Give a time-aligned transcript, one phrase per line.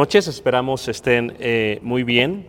[0.00, 2.46] noches, esperamos estén eh, muy bien.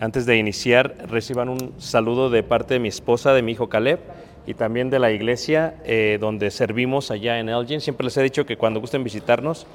[0.00, 4.00] Antes de iniciar, reciban un saludo de parte de mi esposa, de mi hijo Caleb
[4.46, 7.82] y también de la iglesia eh, donde servimos allá en Elgin.
[7.82, 9.66] Siempre les he dicho que cuando gusten visitarnos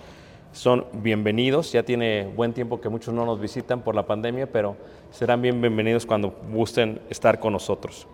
[0.53, 1.71] son bienvenidos.
[1.71, 4.75] Ya tiene buen tiempo que muchos no nos visitan por la pandemia, pero
[5.11, 8.07] serán bien bienvenidos cuando gusten estar con nosotros.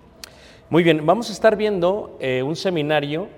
[0.69, 3.29] Muy bien, vamos a estar viendo eh, un seminario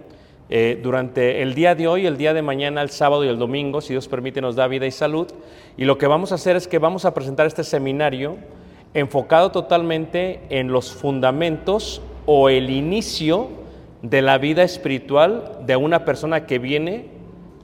[0.49, 3.81] eh, durante el día de hoy, el día de mañana, el sábado y el domingo,
[3.81, 5.27] si Dios permite, nos da vida y salud.
[5.75, 8.37] Y lo que vamos a hacer es que vamos a presentar este seminario
[8.93, 13.49] enfocado totalmente en los fundamentos o el inicio
[14.01, 17.05] de la vida espiritual de una persona que viene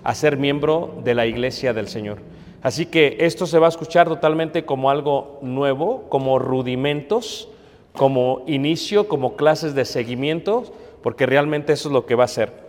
[0.04, 2.20] a ser miembro de la iglesia del Señor.
[2.62, 7.50] Así que esto se va a escuchar totalmente como algo nuevo, como rudimentos,
[7.94, 10.64] como inicio, como clases de seguimiento,
[11.02, 12.63] porque realmente eso es lo que va a ser.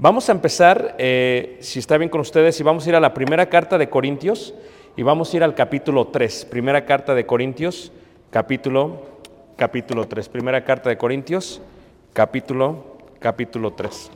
[0.00, 3.12] Vamos a empezar, eh, si está bien con ustedes, y vamos a ir a la
[3.12, 4.54] primera carta de Corintios
[4.96, 6.44] y vamos a ir al capítulo 3.
[6.44, 7.90] Primera carta de Corintios,
[8.30, 9.02] capítulo,
[9.56, 10.28] capítulo 3.
[10.28, 11.60] Primera carta de Corintios,
[12.12, 14.12] capítulo, capítulo 3.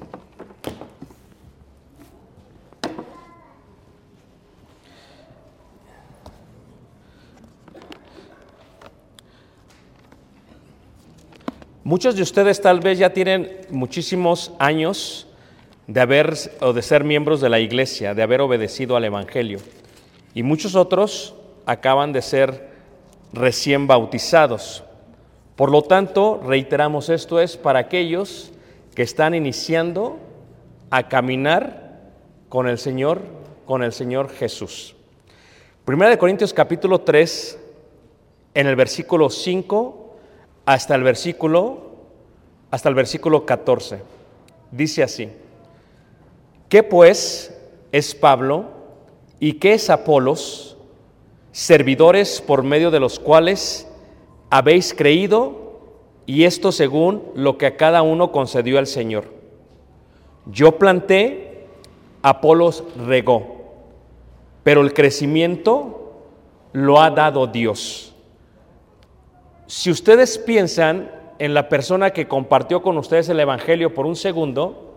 [11.82, 15.26] Muchos de ustedes tal vez ya tienen muchísimos años
[15.86, 19.58] de haber o de ser miembros de la iglesia, de haber obedecido al evangelio.
[20.34, 21.34] Y muchos otros
[21.66, 22.70] acaban de ser
[23.32, 24.84] recién bautizados.
[25.56, 28.52] Por lo tanto, reiteramos esto es para aquellos
[28.94, 30.18] que están iniciando
[30.90, 32.00] a caminar
[32.48, 33.22] con el Señor,
[33.66, 34.94] con el Señor Jesús.
[35.84, 37.58] Primera de Corintios capítulo 3
[38.54, 40.16] en el versículo 5
[40.66, 41.92] hasta el versículo
[42.70, 44.00] hasta el versículo 14.
[44.70, 45.28] Dice así:
[46.72, 47.54] ¿Qué pues
[47.92, 48.64] es Pablo
[49.38, 50.78] y qué es Apolos,
[51.50, 53.86] servidores por medio de los cuales
[54.48, 55.82] habéis creído,
[56.24, 59.24] y esto según lo que a cada uno concedió el Señor?
[60.46, 61.66] Yo planté,
[62.22, 63.66] Apolos regó,
[64.62, 66.22] pero el crecimiento
[66.72, 68.14] lo ha dado Dios.
[69.66, 74.91] Si ustedes piensan en la persona que compartió con ustedes el Evangelio por un segundo,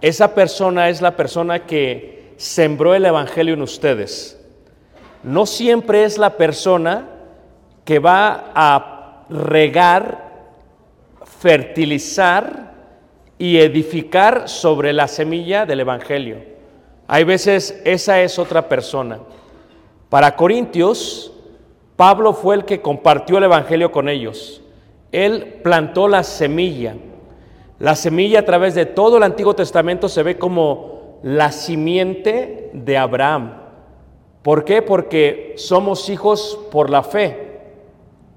[0.00, 4.38] esa persona es la persona que sembró el Evangelio en ustedes.
[5.22, 7.08] No siempre es la persona
[7.84, 10.28] que va a regar,
[11.24, 12.74] fertilizar
[13.38, 16.38] y edificar sobre la semilla del Evangelio.
[17.06, 19.18] Hay veces esa es otra persona.
[20.08, 21.32] Para Corintios,
[21.96, 24.62] Pablo fue el que compartió el Evangelio con ellos.
[25.10, 26.94] Él plantó la semilla.
[27.78, 32.96] La semilla a través de todo el Antiguo Testamento se ve como la simiente de
[32.96, 33.54] Abraham.
[34.42, 34.82] ¿Por qué?
[34.82, 37.60] Porque somos hijos por la fe,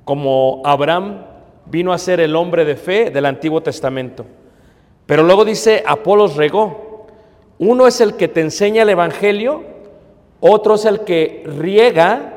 [0.04, 1.26] como Abraham
[1.66, 4.26] vino a ser el hombre de fe del Antiguo Testamento.
[5.06, 7.08] Pero luego dice, Apolos regó.
[7.58, 9.64] Uno es el que te enseña el Evangelio,
[10.40, 12.34] otro es el que riega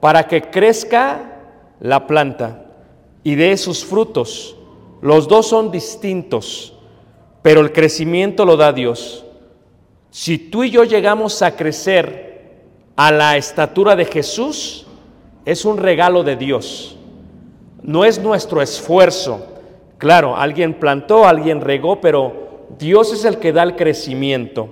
[0.00, 1.38] para que crezca
[1.80, 2.66] la planta
[3.24, 4.57] y dé sus frutos.
[5.00, 6.74] Los dos son distintos,
[7.42, 9.24] pero el crecimiento lo da Dios.
[10.10, 12.62] Si tú y yo llegamos a crecer
[12.96, 14.86] a la estatura de Jesús,
[15.44, 16.96] es un regalo de Dios.
[17.82, 19.46] No es nuestro esfuerzo.
[19.98, 24.68] Claro, alguien plantó, alguien regó, pero Dios es el que da el crecimiento.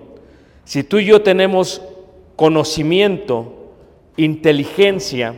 [0.64, 1.80] Si tú y yo tenemos
[2.34, 3.52] conocimiento,
[4.16, 5.34] inteligencia,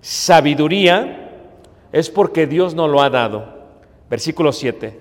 [0.00, 1.30] sabiduría,
[1.92, 3.59] es porque Dios nos lo ha dado.
[4.10, 4.98] Versículo 7.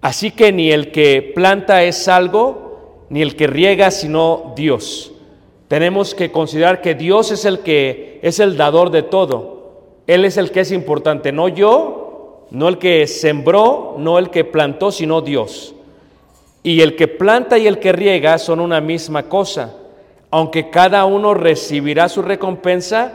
[0.00, 5.12] Así que ni el que planta es algo, ni el que riega, sino Dios.
[5.68, 9.56] Tenemos que considerar que Dios es el que es el dador de todo.
[10.06, 14.44] Él es el que es importante, no yo, no el que sembró, no el que
[14.44, 15.74] plantó, sino Dios.
[16.62, 19.74] Y el que planta y el que riega son una misma cosa,
[20.30, 23.12] aunque cada uno recibirá su recompensa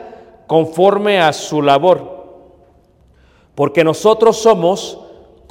[0.48, 2.26] conforme a su labor.
[3.56, 5.00] Porque nosotros somos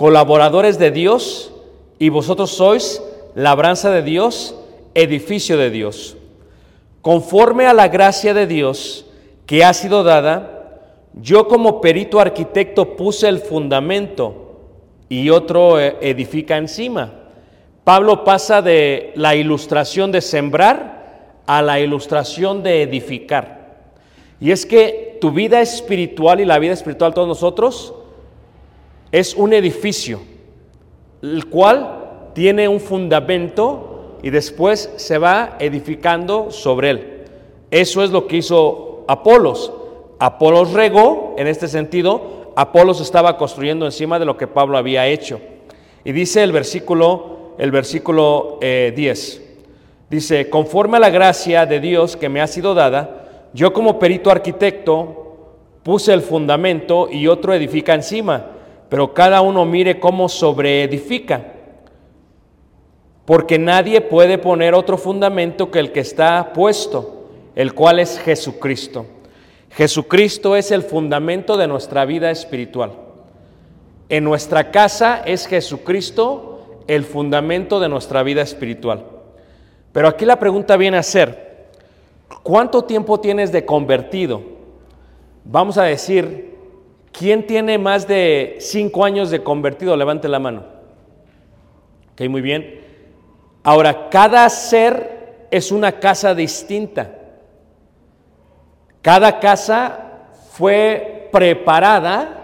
[0.01, 1.53] colaboradores de Dios
[1.99, 3.03] y vosotros sois
[3.35, 4.55] labranza de Dios,
[4.95, 6.17] edificio de Dios.
[7.03, 9.05] Conforme a la gracia de Dios
[9.45, 14.61] que ha sido dada, yo como perito arquitecto puse el fundamento
[15.11, 17.13] y otro eh, edifica encima.
[17.85, 23.83] Pablo pasa de la ilustración de sembrar a la ilustración de edificar.
[24.41, 27.93] Y es que tu vida espiritual y la vida espiritual todos nosotros
[29.13, 30.21] es un edificio,
[31.23, 37.25] el cual tiene un fundamento y después se va edificando sobre él.
[37.71, 39.73] Eso es lo que hizo Apolos.
[40.19, 45.41] Apolos regó, en este sentido, Apolos estaba construyendo encima de lo que Pablo había hecho.
[46.05, 49.43] Y dice el versículo, el versículo eh, 10,
[50.11, 54.31] dice, conforme a la gracia de Dios que me ha sido dada, yo como perito
[54.31, 55.21] arquitecto
[55.83, 58.47] puse el fundamento y otro edifica encima,
[58.91, 61.53] pero cada uno mire cómo sobreedifica.
[63.25, 69.07] Porque nadie puede poner otro fundamento que el que está puesto, el cual es Jesucristo.
[69.71, 72.91] Jesucristo es el fundamento de nuestra vida espiritual.
[74.09, 79.05] En nuestra casa es Jesucristo el fundamento de nuestra vida espiritual.
[79.93, 81.69] Pero aquí la pregunta viene a ser,
[82.43, 84.43] ¿cuánto tiempo tienes de convertido?
[85.45, 86.50] Vamos a decir,
[87.13, 89.97] ¿quién tiene más de cinco años de convertido?
[89.97, 90.65] Levante la mano.
[92.13, 92.81] Ok, muy bien.
[93.63, 97.17] Ahora, cada ser es una casa distinta.
[99.03, 102.37] Cada casa fue preparada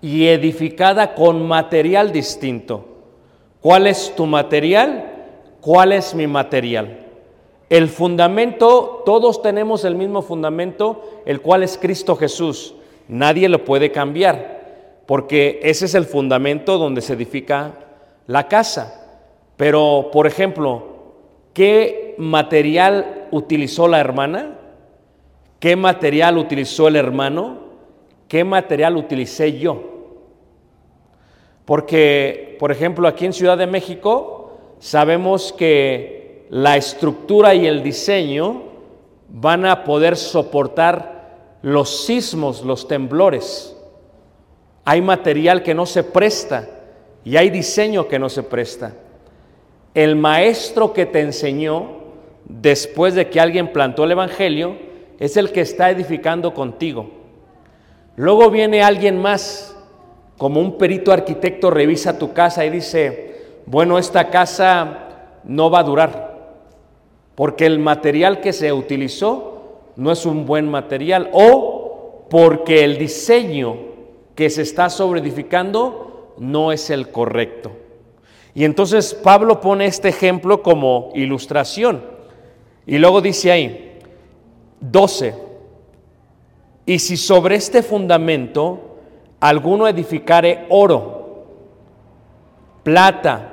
[0.00, 2.84] y edificada con material distinto.
[3.60, 5.04] ¿Cuál es tu material?
[5.60, 7.06] ¿Cuál es mi material?
[7.68, 12.74] El fundamento, todos tenemos el mismo fundamento, el cual es Cristo Jesús.
[13.08, 17.74] Nadie lo puede cambiar, porque ese es el fundamento donde se edifica
[18.26, 19.22] la casa.
[19.56, 21.14] Pero, por ejemplo,
[21.54, 24.58] ¿qué material utilizó la hermana?
[25.58, 27.58] ¿Qué material utilizó el hermano?
[28.28, 29.82] ¿Qué material utilicé yo?
[31.64, 38.62] Porque, por ejemplo, aquí en Ciudad de México sabemos que la estructura y el diseño
[39.28, 41.17] van a poder soportar
[41.62, 43.76] los sismos, los temblores.
[44.84, 46.68] Hay material que no se presta
[47.24, 48.94] y hay diseño que no se presta.
[49.94, 51.98] El maestro que te enseñó
[52.48, 54.76] después de que alguien plantó el Evangelio,
[55.18, 57.10] es el que está edificando contigo.
[58.16, 59.76] Luego viene alguien más,
[60.38, 63.36] como un perito arquitecto revisa tu casa y dice,
[63.66, 66.54] bueno, esta casa no va a durar,
[67.34, 69.57] porque el material que se utilizó
[69.98, 73.76] no es un buen material, o porque el diseño
[74.36, 77.72] que se está sobreedificando no es el correcto.
[78.54, 82.04] Y entonces Pablo pone este ejemplo como ilustración.
[82.86, 83.98] Y luego dice ahí,
[84.80, 85.34] 12.
[86.86, 88.98] Y si sobre este fundamento
[89.40, 91.46] alguno edificare oro,
[92.84, 93.52] plata,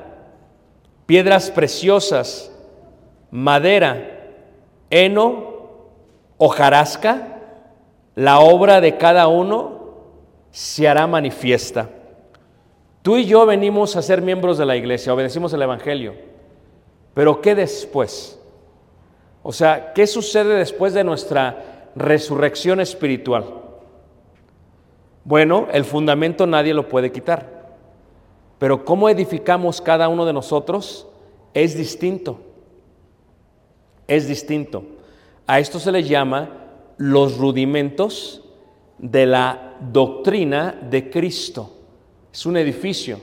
[1.07, 2.51] piedras preciosas,
[3.31, 4.29] madera,
[4.91, 5.54] heno,
[6.37, 7.39] hojarasca,
[8.15, 9.75] la obra de cada uno
[10.51, 11.89] se hará manifiesta.
[13.01, 16.15] Tú y yo venimos a ser miembros de la iglesia, obedecimos el Evangelio.
[17.13, 18.39] Pero ¿qué después?
[19.43, 23.45] O sea, ¿qué sucede después de nuestra resurrección espiritual?
[25.23, 27.75] Bueno, el fundamento nadie lo puede quitar,
[28.57, 31.07] pero cómo edificamos cada uno de nosotros
[31.53, 32.39] es distinto.
[34.07, 34.83] Es distinto.
[35.47, 36.49] A esto se le llama
[36.97, 38.41] los rudimentos
[38.97, 41.71] de la doctrina de Cristo.
[42.33, 43.19] Es un edificio.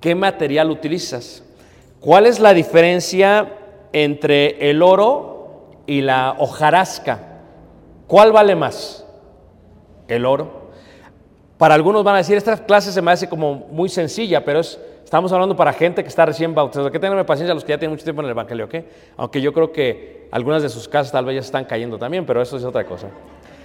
[0.00, 1.44] ¿Qué material utilizas?
[2.00, 3.56] ¿Cuál es la diferencia
[3.92, 7.42] entre el oro y la hojarasca?
[8.06, 9.06] ¿Cuál vale más?
[10.08, 10.70] El oro.
[11.58, 14.80] Para algunos van a decir, esta clase se me hace como muy sencilla, pero es,
[15.04, 16.90] estamos hablando para gente que está recién bautizada.
[16.90, 18.74] Que tenerme paciencia los que ya tienen mucho tiempo en el Evangelio, ¿ok?
[19.18, 22.40] Aunque yo creo que algunas de sus casas tal vez ya están cayendo también, pero
[22.40, 23.08] eso es otra cosa.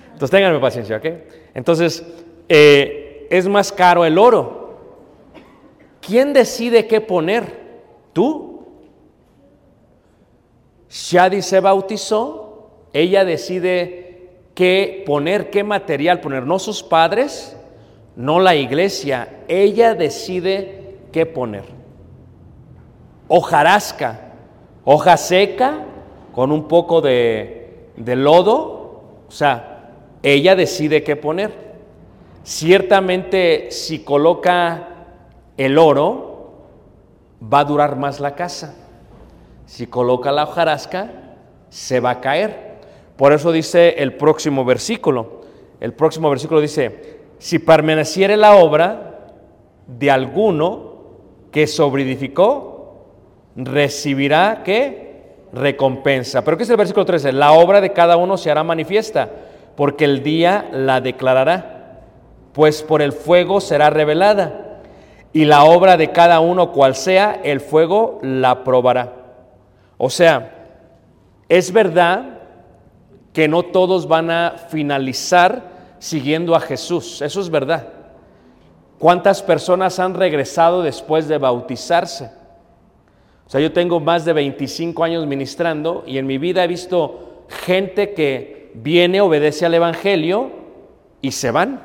[0.06, 1.06] Entonces ténganme paciencia, ¿ok?
[1.54, 2.04] Entonces,
[2.48, 4.80] eh, es más caro el oro.
[6.02, 7.66] ¿Quién decide qué poner?
[8.14, 8.66] ¿Tú?
[10.90, 17.58] Shadi se bautizó, ella decide qué poner, qué material poner, no sus padres,
[18.16, 21.66] no la iglesia, ella decide qué poner.
[23.28, 24.32] Hojarasca,
[24.86, 25.86] hoja seca
[26.36, 31.54] con un poco de, lodo, o sea, ella decide qué poner.
[32.44, 34.90] Ciertamente si coloca
[35.56, 36.66] el oro,
[37.42, 38.76] va a durar más la casa.
[39.66, 41.10] Si coloca la hojarasca,
[41.70, 42.80] se va a caer.
[43.16, 45.44] Por eso dice el próximo versículo.
[45.80, 49.30] El próximo versículo dice, si permaneciere la obra
[49.88, 50.96] de alguno
[51.50, 53.06] que sobreedificó,
[53.56, 55.05] recibirá qué?
[55.56, 56.44] Recompensa.
[56.44, 57.32] Pero ¿qué es el versículo 13?
[57.32, 59.30] La obra de cada uno se hará manifiesta,
[59.76, 62.02] porque el día la declarará,
[62.54, 64.82] pues por el fuego será revelada
[65.36, 69.14] y la obra de cada uno cual sea, el fuego la probará.
[69.98, 70.68] O sea,
[71.50, 72.40] es verdad
[73.34, 75.64] que no todos van a finalizar
[76.00, 77.88] siguiendo a Jesús, eso es verdad.
[78.98, 82.32] ¿Cuántas personas han regresado después de bautizarse?
[83.46, 87.46] O sea, yo tengo más de 25 años ministrando y en mi vida he visto
[87.48, 90.52] gente que viene, obedece al Evangelio
[91.22, 91.82] y se van.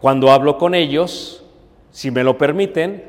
[0.00, 1.44] Cuando hablo con ellos,
[1.90, 3.04] si me lo permiten,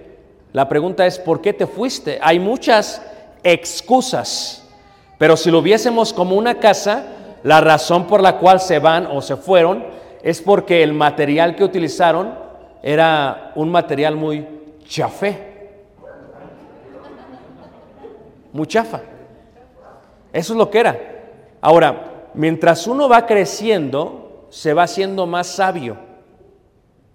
[0.51, 2.19] la pregunta es, ¿por qué te fuiste?
[2.21, 3.01] Hay muchas
[3.43, 4.69] excusas,
[5.17, 7.05] pero si lo viésemos como una casa,
[7.43, 9.85] la razón por la cual se van o se fueron
[10.21, 12.35] es porque el material que utilizaron
[12.81, 14.47] era un material muy
[14.85, 15.52] chafé,
[18.53, 19.01] muy chafa.
[20.31, 20.97] Eso es lo que era.
[21.59, 25.97] Ahora, mientras uno va creciendo, se va haciendo más sabio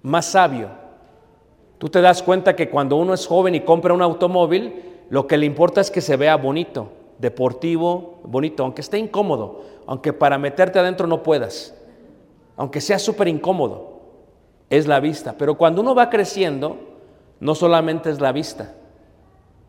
[0.03, 0.71] más sabio.
[1.79, 5.37] Tú te das cuenta que cuando uno es joven y compra un automóvil, lo que
[5.37, 10.79] le importa es que se vea bonito, deportivo, bonito, aunque esté incómodo, aunque para meterte
[10.79, 11.75] adentro no puedas,
[12.57, 14.01] aunque sea súper incómodo,
[14.71, 15.37] es la vista.
[15.39, 16.77] Pero cuando uno va creciendo,
[17.39, 18.75] no solamente es la vista,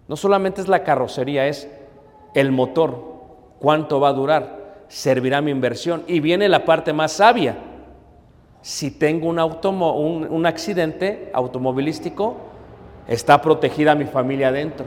[0.10, 1.70] no solamente es la carrocería, es
[2.34, 3.02] el motor,
[3.60, 6.04] cuánto va a durar, servirá mi inversión.
[6.08, 7.58] Y viene la parte más sabia
[8.62, 12.38] si tengo un, accidente automovilístico,
[13.08, 14.86] está protegida mi familia adentro.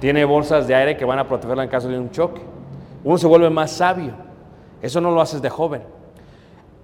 [0.00, 2.40] Tiene bolsas de aire que van a protegerla en caso de un choque.
[3.04, 4.14] Uno se vuelve más sabio.
[4.82, 5.82] Eso no lo haces de joven.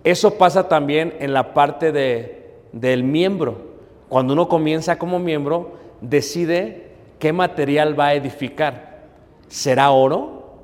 [0.04, 3.72] Eso pasa también en la parte de, del miembro.
[4.08, 6.91] Cuando uno comienza como miembro, decide
[7.22, 9.04] qué material va a edificar.
[9.46, 10.56] ¿Será oro?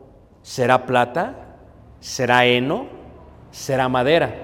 [0.42, 1.54] ¿Será plata?
[2.00, 2.86] ¿Será heno?
[3.52, 4.34] ¿Será madera?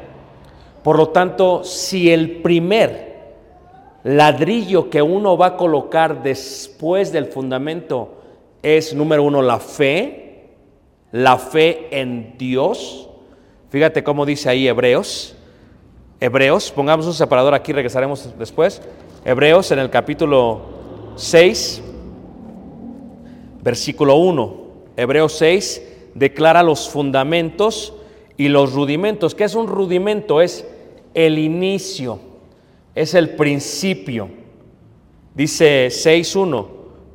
[0.85, 3.33] Por lo tanto, si el primer
[4.05, 8.23] ladrillo que uno va a colocar después del fundamento
[8.63, 10.51] es, número uno, la fe,
[11.11, 13.09] la fe en Dios,
[13.71, 15.35] fíjate cómo dice ahí Hebreos,
[16.21, 18.81] Hebreos, pongamos un separador aquí, regresaremos después,
[19.25, 20.61] Hebreos en el capítulo
[21.17, 21.83] 6,
[23.65, 24.57] versículo 1,
[24.99, 25.83] Hebreos 6
[26.15, 27.95] declara los fundamentos
[28.37, 29.35] y los rudimentos.
[29.35, 30.43] ¿Qué es un rudimento?
[30.43, 30.67] Es
[31.15, 32.21] el inicio,
[32.95, 34.29] es el principio.
[35.35, 36.67] Dice 6.1,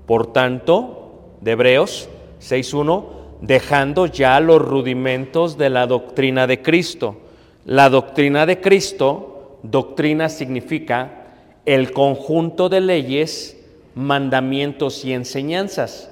[0.07, 2.09] por tanto, de Hebreos
[2.41, 3.05] 6.1,
[3.41, 7.17] dejando ya los rudimentos de la doctrina de Cristo.
[7.63, 11.27] La doctrina de Cristo, doctrina significa
[11.67, 13.55] el conjunto de leyes,
[13.93, 16.09] mandamientos y enseñanzas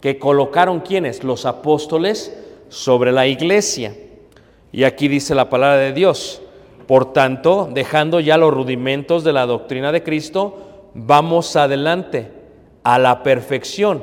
[0.00, 2.36] que colocaron quienes, los apóstoles,
[2.68, 3.96] sobre la iglesia.
[4.72, 6.42] Y aquí dice la palabra de Dios,
[6.86, 10.56] por tanto, dejando ya los rudimentos de la doctrina de Cristo,
[10.94, 12.30] vamos adelante
[12.82, 14.02] a la perfección,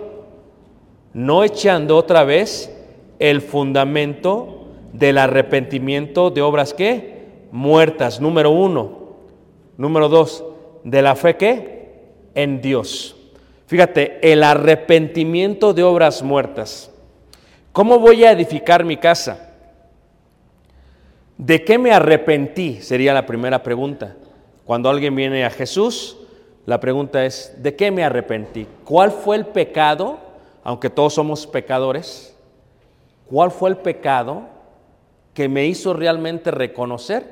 [1.14, 2.74] no echando otra vez
[3.20, 7.18] el fundamento del arrepentimiento de obras que
[7.52, 9.08] muertas, número uno.
[9.78, 10.44] Número dos,
[10.84, 12.04] de la fe que
[12.36, 13.17] en Dios.
[13.68, 16.90] Fíjate, el arrepentimiento de obras muertas.
[17.74, 19.52] ¿Cómo voy a edificar mi casa?
[21.38, 22.82] ¿De qué me arrepentí?
[22.82, 24.16] Sería la primera pregunta.
[24.66, 26.18] Cuando alguien viene a Jesús,
[26.66, 28.68] la pregunta es, ¿de qué me arrepentí?
[28.86, 30.18] ¿Cuál fue el pecado?
[30.64, 32.36] Aunque todos somos pecadores,
[33.30, 34.44] ¿cuál fue el pecado
[35.34, 37.26] que me hizo realmente reconocer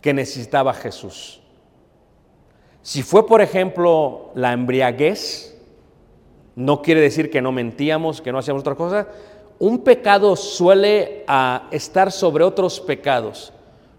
[0.00, 1.40] que necesitaba a Jesús?
[2.82, 5.57] Si fue, por ejemplo, la embriaguez,
[6.58, 9.06] no quiere decir que no mentíamos, que no hacíamos otra cosa.
[9.60, 13.52] Un pecado suele ah, estar sobre otros pecados,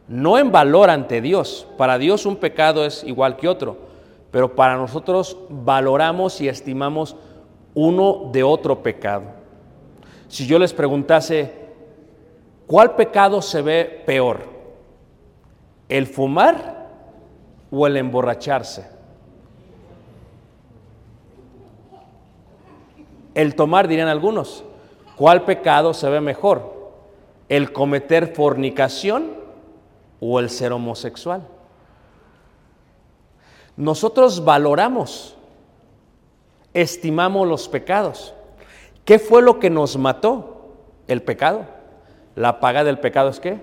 [0.10, 1.66] no en valor ante Dios.
[1.78, 3.78] Para Dios un pecado es igual que otro,
[4.30, 7.16] pero para nosotros valoramos y estimamos
[7.76, 9.24] uno de otro pecado.
[10.28, 11.54] Si yo les preguntase,
[12.68, 14.42] ¿cuál pecado se ve peor?
[15.88, 16.90] ¿El fumar
[17.72, 18.99] o el emborracharse?
[23.34, 24.64] El tomar, dirían algunos.
[25.16, 26.78] ¿Cuál pecado se ve mejor?
[27.50, 29.32] ¿El cometer fornicación
[30.20, 31.46] o el ser homosexual?
[33.76, 35.36] Nosotros valoramos,
[36.74, 38.34] estimamos los pecados.
[39.06, 40.76] ¿Qué fue lo que nos mató?
[41.08, 41.66] El pecado.
[42.36, 43.60] La paga del pecado es qué?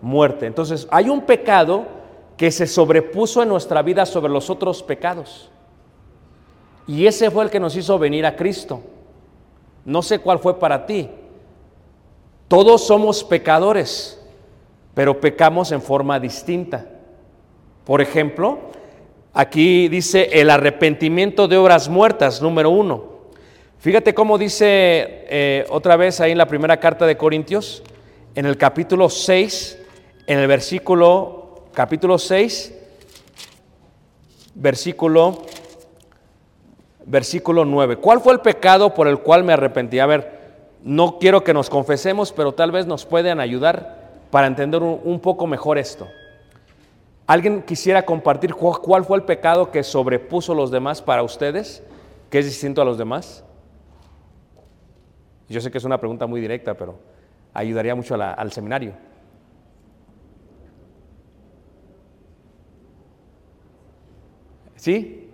[0.00, 0.46] Muerte.
[0.46, 1.86] Entonces, hay un pecado
[2.36, 5.50] que se sobrepuso en nuestra vida sobre los otros pecados.
[6.86, 8.82] Y ese fue el que nos hizo venir a Cristo.
[9.84, 11.08] No sé cuál fue para ti.
[12.48, 14.20] Todos somos pecadores,
[14.94, 16.86] pero pecamos en forma distinta.
[17.84, 18.58] Por ejemplo,
[19.32, 23.12] aquí dice el arrepentimiento de obras muertas, número uno.
[23.78, 27.82] Fíjate cómo dice eh, otra vez ahí en la primera carta de Corintios,
[28.34, 29.78] en el capítulo 6,
[30.26, 32.74] en el versículo, capítulo 6,
[34.54, 35.42] versículo
[37.06, 37.96] versículo 9.
[37.96, 39.98] ¿Cuál fue el pecado por el cual me arrepentí?
[39.98, 40.40] A ver,
[40.82, 45.46] no quiero que nos confesemos, pero tal vez nos puedan ayudar para entender un, poco
[45.46, 46.08] mejor esto.
[47.26, 51.82] ¿Alguien quisiera compartir cu- cuál fue el pecado que sobrepuso los demás para ustedes,
[52.30, 53.44] que es distinto a los demás?
[55.48, 56.98] Yo sé que es una pregunta muy directa, pero
[57.52, 58.94] ayudaría mucho al seminario.
[64.76, 65.28] ¿Sí?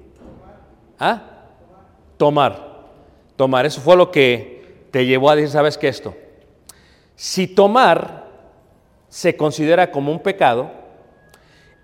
[0.98, 1.22] ¿Ah?
[2.18, 2.84] Tomar.
[3.36, 3.64] Tomar.
[3.64, 6.14] Eso fue lo que te llevó a decir, ¿sabes qué esto?
[7.16, 8.28] Si tomar
[9.08, 10.70] se considera como un pecado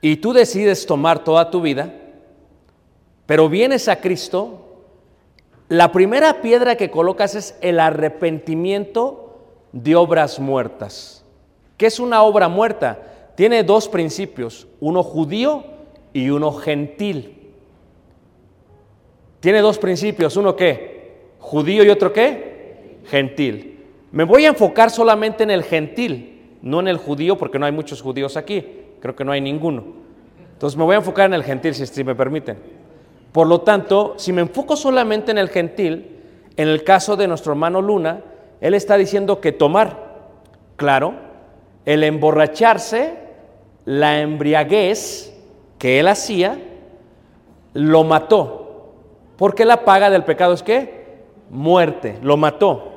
[0.00, 1.92] y tú decides tomar toda tu vida,
[3.26, 4.60] pero vienes a Cristo,
[5.68, 9.40] la primera piedra que colocas es el arrepentimiento
[9.72, 11.24] de obras muertas.
[11.76, 13.32] ¿Qué es una obra muerta?
[13.34, 15.64] Tiene dos principios, uno judío
[16.12, 17.43] y uno gentil.
[19.44, 21.34] Tiene dos principios, uno qué?
[21.38, 22.96] Judío y otro qué?
[23.04, 23.78] Gentil.
[24.10, 27.72] Me voy a enfocar solamente en el gentil, no en el judío, porque no hay
[27.72, 28.64] muchos judíos aquí,
[29.00, 29.84] creo que no hay ninguno.
[30.50, 32.56] Entonces me voy a enfocar en el gentil, si, si me permiten.
[33.32, 36.22] Por lo tanto, si me enfoco solamente en el gentil,
[36.56, 38.22] en el caso de nuestro hermano Luna,
[38.62, 40.30] él está diciendo que tomar,
[40.76, 41.16] claro,
[41.84, 43.12] el emborracharse,
[43.84, 45.36] la embriaguez
[45.76, 46.58] que él hacía,
[47.74, 48.63] lo mató.
[49.36, 51.04] Porque la paga del pecado es qué?
[51.50, 52.92] Muerte, lo mató.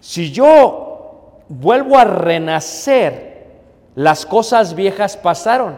[0.00, 3.46] Si yo vuelvo a renacer,
[3.94, 5.76] las cosas viejas pasaron.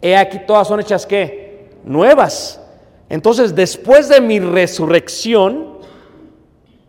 [0.00, 1.70] He aquí todas son hechas qué?
[1.84, 2.60] Nuevas.
[3.08, 5.78] Entonces, después de mi resurrección,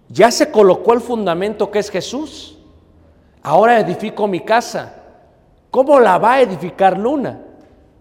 [0.08, 2.58] ya se colocó el fundamento que es Jesús.
[3.42, 4.96] Ahora edifico mi casa.
[5.70, 7.42] ¿Cómo la va a edificar Luna?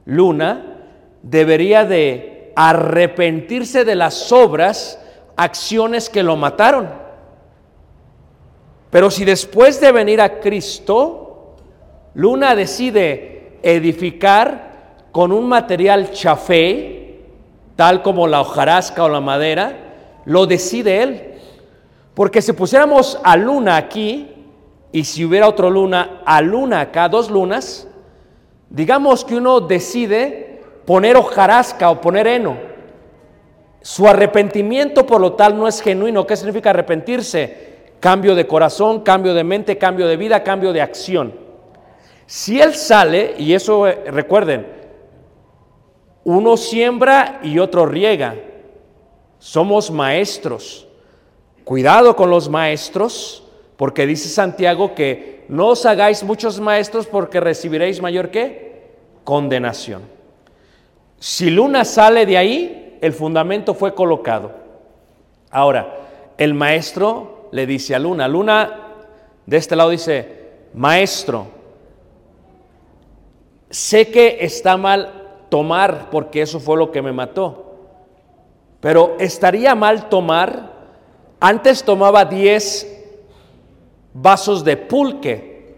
[0.05, 0.77] Luna
[1.23, 4.99] debería de arrepentirse de las obras,
[5.37, 6.89] acciones que lo mataron.
[8.91, 11.57] Pero si después de venir a Cristo,
[12.15, 17.21] Luna decide edificar con un material chafé,
[17.77, 19.77] tal como la hojarasca o la madera,
[20.27, 21.33] lo decide él.
[22.15, 24.29] Porque si pusiéramos a Luna aquí,
[24.93, 27.89] y si hubiera otro Luna, a Luna acá, dos lunas,
[28.69, 30.52] digamos que uno decide
[30.85, 32.57] poner hojarasca o poner heno.
[33.81, 36.27] Su arrepentimiento, por lo tal, no es genuino.
[36.27, 37.73] ¿Qué significa arrepentirse?
[38.01, 41.35] Cambio de corazón, cambio de mente, cambio de vida, cambio de acción.
[42.27, 44.67] Si él sale, y eso eh, recuerden,
[46.25, 48.37] uno siembra y otro riega.
[49.39, 50.87] Somos maestros.
[51.65, 53.45] Cuidado con los maestros,
[53.77, 60.03] porque dice Santiago que no os hagáis muchos maestros porque recibiréis mayor que condenación.
[61.23, 64.51] Si Luna sale de ahí, el fundamento fue colocado.
[65.53, 66.01] Ahora,
[66.37, 68.89] el maestro le dice a Luna, Luna
[69.47, 71.47] de este lado dice, maestro,
[73.71, 77.77] sé que está mal tomar porque eso fue lo que me mató,
[78.81, 80.73] pero estaría mal tomar,
[81.39, 83.05] antes tomaba 10
[84.13, 85.77] vasos de pulque,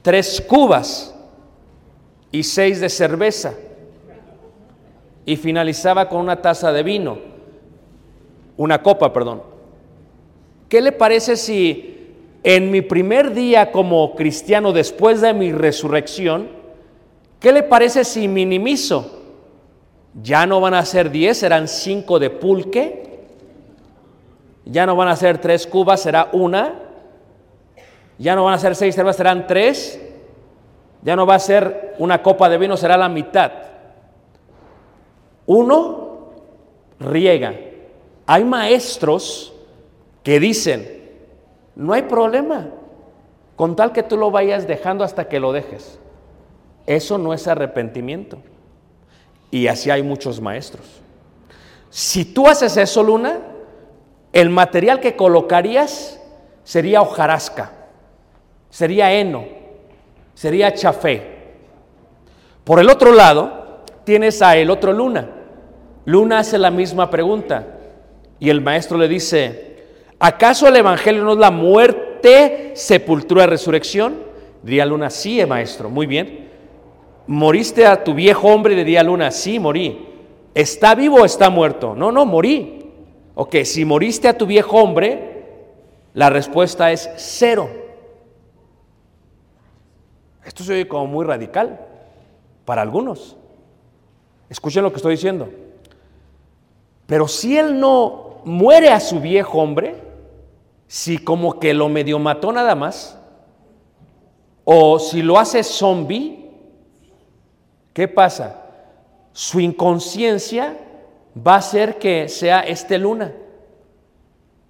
[0.00, 1.12] tres cubas
[2.30, 3.52] y seis de cerveza
[5.24, 7.18] y finalizaba con una taza de vino,
[8.56, 9.42] una copa, perdón.
[10.68, 16.48] ¿Qué le parece si en mi primer día como cristiano después de mi resurrección,
[17.38, 19.20] qué le parece si minimizo?
[20.22, 23.02] Ya no van a ser 10, serán 5 de pulque.
[24.64, 26.74] Ya no van a ser 3 cubas, será una.
[28.18, 30.00] Ya no van a ser 6 cervezas, serán 3.
[31.02, 33.52] Ya no va a ser una copa de vino, será la mitad.
[35.52, 36.30] Uno
[36.98, 37.54] riega.
[38.26, 39.52] Hay maestros
[40.22, 41.10] que dicen,
[41.76, 42.70] no hay problema,
[43.54, 45.98] con tal que tú lo vayas dejando hasta que lo dejes.
[46.86, 48.38] Eso no es arrepentimiento.
[49.50, 50.86] Y así hay muchos maestros.
[51.90, 53.40] Si tú haces eso, Luna,
[54.32, 56.18] el material que colocarías
[56.64, 57.72] sería hojarasca,
[58.70, 59.44] sería heno,
[60.32, 61.22] sería chafé.
[62.64, 65.41] Por el otro lado, tienes a el otro Luna.
[66.04, 67.66] Luna hace la misma pregunta
[68.40, 69.76] y el maestro le dice,
[70.18, 74.16] ¿acaso el Evangelio no es la muerte, sepultura y resurrección?
[74.62, 76.48] Diría Luna, sí, maestro, muy bien.
[77.26, 78.74] ¿Moriste a tu viejo hombre?
[78.74, 80.08] Diría Luna, sí, morí.
[80.54, 81.94] ¿Está vivo o está muerto?
[81.94, 82.90] No, no, morí.
[83.34, 85.44] Ok, si moriste a tu viejo hombre,
[86.14, 87.70] la respuesta es cero.
[90.44, 91.80] Esto se oye como muy radical
[92.64, 93.36] para algunos.
[94.50, 95.48] Escuchen lo que estoy diciendo.
[97.12, 99.96] Pero si él no muere a su viejo hombre,
[100.86, 103.18] si como que lo medio mató nada más,
[104.64, 106.50] o si lo hace zombie,
[107.92, 108.62] ¿qué pasa?
[109.32, 110.78] Su inconsciencia
[111.36, 113.34] va a hacer que sea este luna.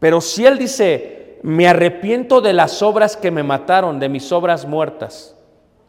[0.00, 4.66] Pero si él dice, me arrepiento de las obras que me mataron, de mis obras
[4.66, 5.36] muertas,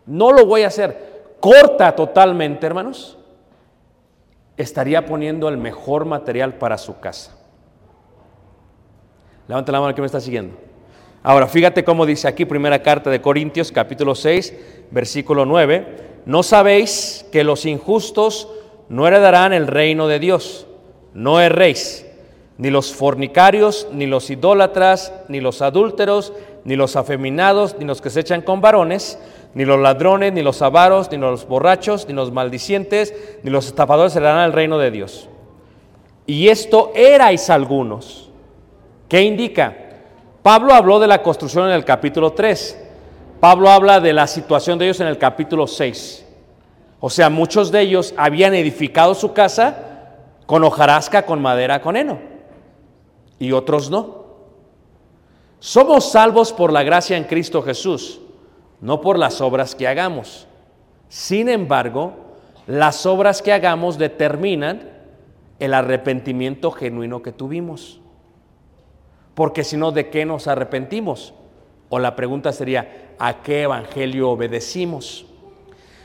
[0.05, 3.17] no lo voy a hacer, corta totalmente, hermanos,
[4.57, 7.35] estaría poniendo el mejor material para su casa.
[9.47, 10.55] Levanta la mano que me está siguiendo.
[11.21, 16.21] Ahora, fíjate cómo dice aquí, primera carta de Corintios, capítulo 6, versículo 9.
[16.25, 18.47] ¿No sabéis que los injustos
[18.89, 20.67] no heredarán el reino de Dios?
[21.13, 22.05] No erréis,
[22.57, 26.33] ni los fornicarios, ni los idólatras, ni los adúlteros,
[26.65, 29.19] ni los afeminados, ni los que se echan con varones,
[29.53, 34.15] ni los ladrones, ni los avaros, ni los borrachos, ni los maldicientes, ni los estafadores
[34.15, 35.29] heredarán el reino de Dios.
[36.25, 38.29] Y esto erais algunos.
[39.09, 39.75] ¿Qué indica?
[40.41, 42.79] Pablo habló de la construcción en el capítulo 3.
[43.39, 46.25] Pablo habla de la situación de ellos en el capítulo 6.
[46.99, 52.19] O sea, muchos de ellos habían edificado su casa con hojarasca, con madera, con heno.
[53.39, 54.22] Y otros no.
[55.65, 58.19] Somos salvos por la gracia en Cristo Jesús,
[58.81, 60.45] no por las obras que hagamos.
[61.07, 62.15] Sin embargo,
[62.67, 64.91] las obras que hagamos determinan
[65.59, 68.01] el arrepentimiento genuino que tuvimos.
[69.35, 71.33] Porque si no, ¿de qué nos arrepentimos?
[71.87, 75.25] O la pregunta sería, ¿a qué evangelio obedecimos?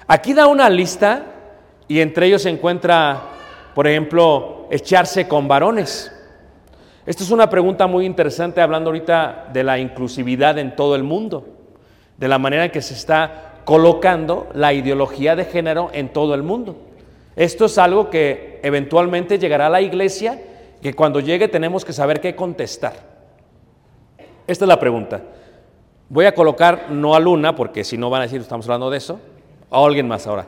[0.06, 1.34] Aquí da una lista
[1.88, 3.22] y entre ellos se encuentra,
[3.74, 6.12] por ejemplo, echarse con varones.
[7.08, 11.46] Esta es una pregunta muy interesante hablando ahorita de la inclusividad en todo el mundo,
[12.18, 16.42] de la manera en que se está colocando la ideología de género en todo el
[16.42, 16.76] mundo.
[17.34, 20.38] Esto es algo que eventualmente llegará a la iglesia,
[20.82, 22.92] que cuando llegue tenemos que saber qué contestar.
[24.46, 25.22] Esta es la pregunta.
[26.10, 28.98] Voy a colocar no a Luna, porque si no van a decir estamos hablando de
[28.98, 29.18] eso,
[29.70, 30.46] a alguien más ahora.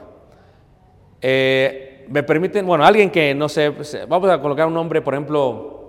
[1.23, 5.15] Eh, me permiten, bueno, alguien que no sé, pues, vamos a colocar un nombre, por
[5.15, 5.80] ejemplo,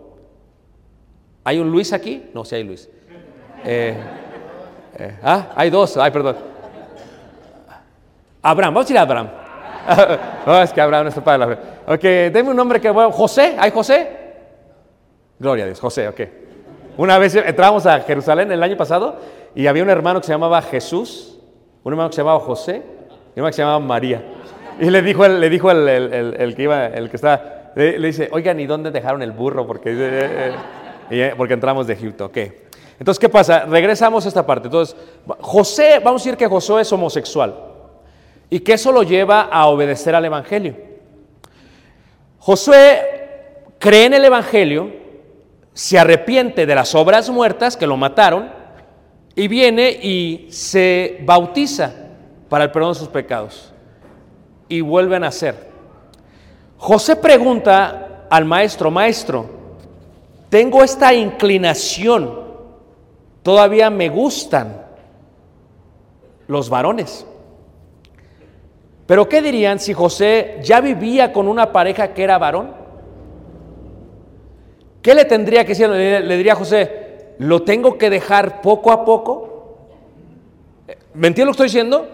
[1.43, 2.29] ¿hay un Luis aquí?
[2.33, 2.89] No, sí hay Luis.
[3.63, 3.95] Eh,
[4.97, 6.35] eh, ah, hay dos, ay, perdón.
[8.41, 9.29] Abraham, vamos a decir Abraham.
[10.45, 11.57] no, es que Abraham está la fe.
[11.87, 12.01] Ok,
[12.33, 14.07] denme un nombre que, bueno, José, ¿hay José?
[15.39, 16.21] Gloria a Dios, José, ok.
[16.97, 19.17] Una vez entramos a Jerusalén el año pasado
[19.55, 21.39] y había un hermano que se llamaba Jesús,
[21.83, 24.23] un hermano que se llamaba José y un hermano que se llamaba María.
[24.79, 28.59] Y le dijo le dijo el, el, que iba, el que estaba, le, dice, oigan,
[28.59, 29.65] ¿y dónde dejaron el burro?
[29.65, 30.51] Porque eh,
[31.37, 32.37] Porque entramos de Egipto, ok.
[32.99, 33.65] Entonces, ¿qué pasa?
[33.65, 34.67] Regresamos a esta parte.
[34.67, 34.95] Entonces,
[35.39, 37.55] José, vamos a decir que Josué es homosexual
[38.49, 40.75] y que eso lo lleva a obedecer al Evangelio.
[42.37, 44.91] Josué cree en el Evangelio,
[45.73, 48.51] se arrepiente de las obras muertas que lo mataron
[49.35, 51.91] y viene y se bautiza
[52.49, 53.73] para el perdón de sus pecados
[54.67, 55.71] y vuelve a nacer.
[56.77, 59.60] José pregunta al maestro, maestro,
[60.51, 62.41] tengo esta inclinación,
[63.41, 64.85] todavía me gustan
[66.47, 67.25] los varones.
[69.05, 72.73] Pero ¿qué dirían si José ya vivía con una pareja que era varón?
[75.01, 75.87] ¿Qué le tendría que decir?
[75.87, 79.77] Le, diría a José, ¿lo tengo que dejar poco a poco?
[81.13, 82.09] ¿Me entiendes lo que estoy diciendo?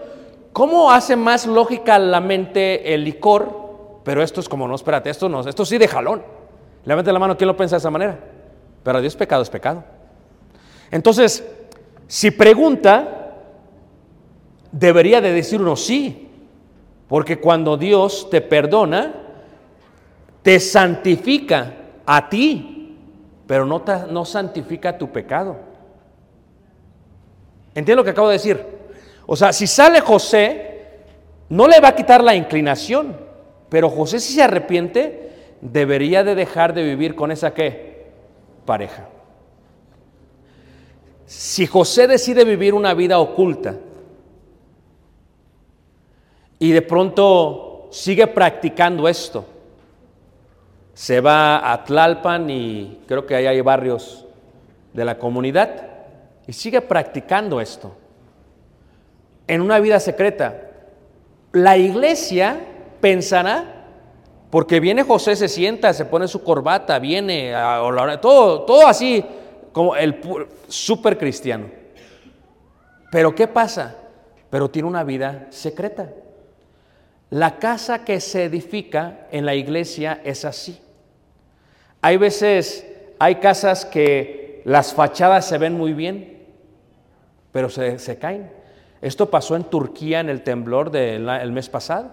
[0.52, 4.00] ¿Cómo hace más lógica la mente el licor?
[4.04, 6.22] Pero esto es como, no, espérate, esto no, esto sí de jalón.
[6.84, 8.18] Levante la mano, ¿quién lo piensa de esa manera?
[8.88, 9.84] Pero Dios pecado es pecado.
[10.90, 11.46] Entonces,
[12.06, 13.34] si pregunta,
[14.72, 16.30] debería de decir uno sí,
[17.06, 19.12] porque cuando Dios te perdona,
[20.42, 21.74] te santifica
[22.06, 22.96] a ti,
[23.46, 25.56] pero no, te- no santifica tu pecado.
[27.74, 28.64] ¿Entiendes lo que acabo de decir?
[29.26, 31.00] O sea, si sale José,
[31.50, 33.18] no le va a quitar la inclinación,
[33.68, 37.97] pero José si se arrepiente, debería de dejar de vivir con esa qué?
[38.68, 39.08] Pareja.
[41.24, 43.76] Si José decide vivir una vida oculta
[46.58, 49.46] y de pronto sigue practicando esto,
[50.92, 54.26] se va a Tlalpan y creo que ahí hay barrios
[54.92, 55.88] de la comunidad
[56.46, 57.96] y sigue practicando esto
[59.46, 60.72] en una vida secreta.
[61.52, 62.60] La iglesia
[63.00, 63.77] pensará,
[64.50, 69.24] porque viene José, se sienta, se pone su corbata, viene a todo, todo así,
[69.72, 70.20] como el
[70.68, 71.66] súper cristiano.
[73.10, 73.96] Pero ¿qué pasa?
[74.50, 76.10] Pero tiene una vida secreta.
[77.30, 80.80] La casa que se edifica en la iglesia es así.
[82.00, 82.86] Hay veces,
[83.18, 86.46] hay casas que las fachadas se ven muy bien,
[87.52, 88.50] pero se, se caen.
[89.02, 92.10] Esto pasó en Turquía en el temblor del el mes pasado.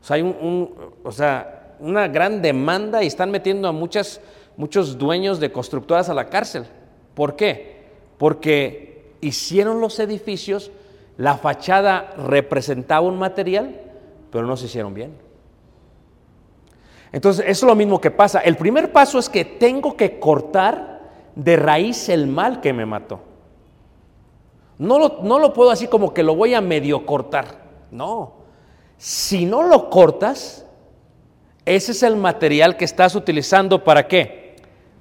[0.00, 4.20] O sea, hay un, o sea, una gran demanda y están metiendo a muchas,
[4.56, 6.66] muchos dueños de constructoras a la cárcel.
[7.14, 7.84] ¿Por qué?
[8.18, 10.70] Porque hicieron los edificios,
[11.16, 13.80] la fachada representaba un material,
[14.30, 15.12] pero no se hicieron bien.
[17.12, 18.40] Entonces, eso es lo mismo que pasa.
[18.40, 21.00] El primer paso es que tengo que cortar
[21.34, 23.20] de raíz el mal que me mató.
[24.78, 27.46] No lo, no lo puedo así como que lo voy a medio cortar.
[27.90, 28.39] No.
[29.00, 30.66] Si no lo cortas,
[31.64, 34.56] ese es el material que estás utilizando para qué?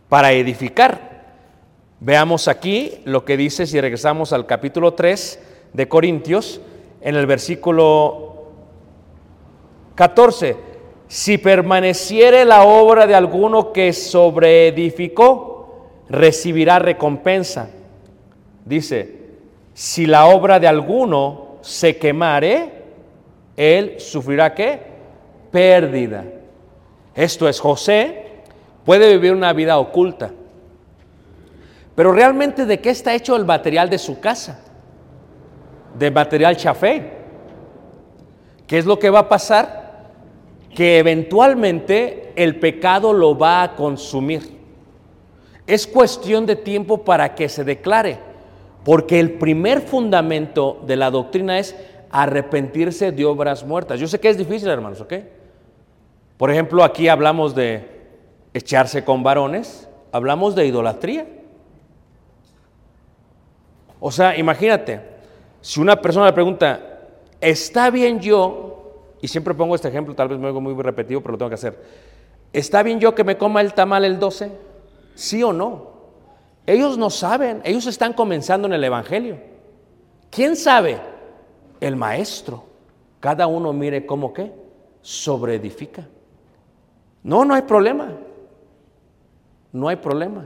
[0.08, 1.26] Para edificar.
[2.00, 5.40] Veamos aquí lo que dice si regresamos al capítulo 3
[5.74, 6.62] de Corintios,
[7.02, 8.46] en el versículo
[9.96, 10.56] 14.
[11.10, 17.70] Si permaneciere la obra de alguno que sobreedificó, recibirá recompensa.
[18.64, 19.18] Dice,
[19.74, 22.79] si la obra de alguno se quemare,
[23.60, 24.80] él sufrirá qué?
[25.52, 26.24] Pérdida.
[27.14, 28.24] Esto es, José
[28.86, 30.32] puede vivir una vida oculta.
[31.94, 34.62] Pero realmente, ¿de qué está hecho el material de su casa?
[35.94, 37.12] De material chafé.
[38.66, 40.08] ¿Qué es lo que va a pasar?
[40.74, 44.58] Que eventualmente el pecado lo va a consumir.
[45.68, 48.20] Es cuestión de tiempo para que se declare,
[48.86, 51.76] porque el primer fundamento de la doctrina es
[52.12, 54.00] arrepentirse de obras muertas.
[54.00, 55.14] Yo sé que es difícil, hermanos, ¿ok?
[56.38, 58.00] Por ejemplo, aquí hablamos de
[58.54, 61.28] echarse con varones, hablamos de idolatría.
[64.00, 65.02] O sea, imagínate,
[65.62, 67.00] si una persona le pregunta,
[67.42, 68.94] ¿está bien yo?
[69.22, 71.56] Y siempre pongo este ejemplo, tal vez me hago muy repetido, pero lo tengo que
[71.56, 71.78] hacer.
[72.54, 74.52] ¿Está bien yo que me coma el tamal el 12?
[75.16, 75.90] ¿Sí o no?
[76.66, 79.38] Ellos no saben, ellos están comenzando en el Evangelio.
[80.30, 81.00] ¿Quién sabe?
[81.80, 82.64] El maestro.
[83.20, 84.52] Cada uno mire cómo qué,
[85.02, 86.08] sobreedifica.
[87.24, 88.14] No, no hay problema.
[89.72, 90.46] No hay problema.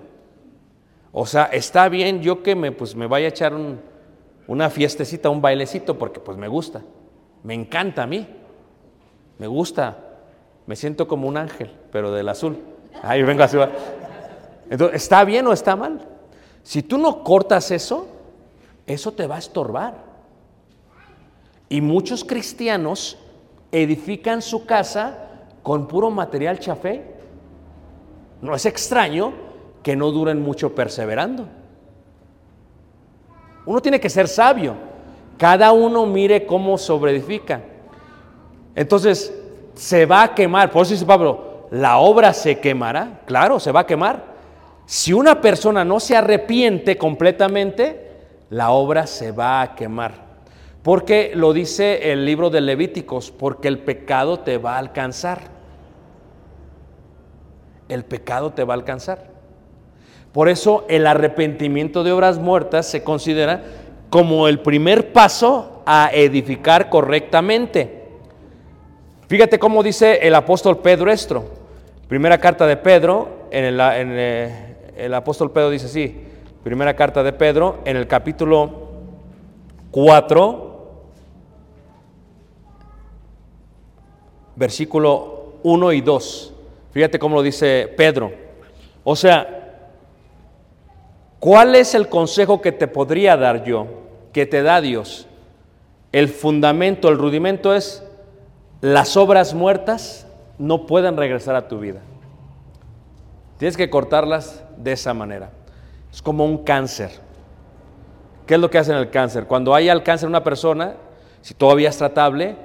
[1.11, 3.79] O sea, está bien yo que me, pues, me vaya a echar un-
[4.47, 6.81] una fiestecita, un bailecito, porque pues me gusta.
[7.43, 8.27] Me encanta a mí.
[9.37, 9.97] Me gusta.
[10.65, 12.57] Me siento como un ángel, pero del azul.
[13.03, 13.57] Ahí vengo así.
[14.69, 15.99] Entonces, ¿está bien o está mal?
[16.63, 18.07] Si tú no cortas eso,
[18.87, 20.12] eso te va a estorbar.
[21.73, 23.17] Y muchos cristianos
[23.71, 25.17] edifican su casa
[25.63, 27.01] con puro material chafé.
[28.43, 29.33] No es extraño
[29.81, 31.47] que no duren mucho perseverando.
[33.65, 34.75] Uno tiene que ser sabio.
[35.39, 37.61] Cada uno mire cómo sobreedifica.
[38.75, 39.33] Entonces,
[39.73, 40.69] se va a quemar.
[40.69, 43.21] Por eso dice Pablo, la obra se quemará.
[43.25, 44.23] Claro, se va a quemar.
[44.85, 48.11] Si una persona no se arrepiente completamente,
[48.51, 50.32] la obra se va a quemar.
[50.83, 55.39] Porque lo dice el libro de Levíticos, porque el pecado te va a alcanzar.
[57.87, 59.31] El pecado te va a alcanzar.
[60.33, 63.63] Por eso el arrepentimiento de obras muertas se considera
[64.09, 68.03] como el primer paso a edificar correctamente.
[69.27, 71.45] Fíjate cómo dice el apóstol Pedro esto.
[72.09, 74.51] Primera carta de Pedro, en el, el,
[74.97, 76.23] el apóstol Pedro dice así,
[76.61, 78.89] primera carta de Pedro, en el capítulo
[79.91, 80.72] 4,
[84.55, 86.53] versículo 1 y 2.
[86.91, 88.31] Fíjate cómo lo dice Pedro.
[89.03, 89.89] O sea,
[91.39, 93.87] ¿cuál es el consejo que te podría dar yo,
[94.31, 95.27] que te da Dios?
[96.11, 98.03] El fundamento, el rudimento es,
[98.81, 102.01] las obras muertas no pueden regresar a tu vida.
[103.57, 105.49] Tienes que cortarlas de esa manera.
[106.11, 107.11] Es como un cáncer.
[108.45, 109.45] ¿Qué es lo que hace en el cáncer?
[109.45, 110.95] Cuando hay al cáncer en una persona,
[111.41, 112.55] si todavía es tratable,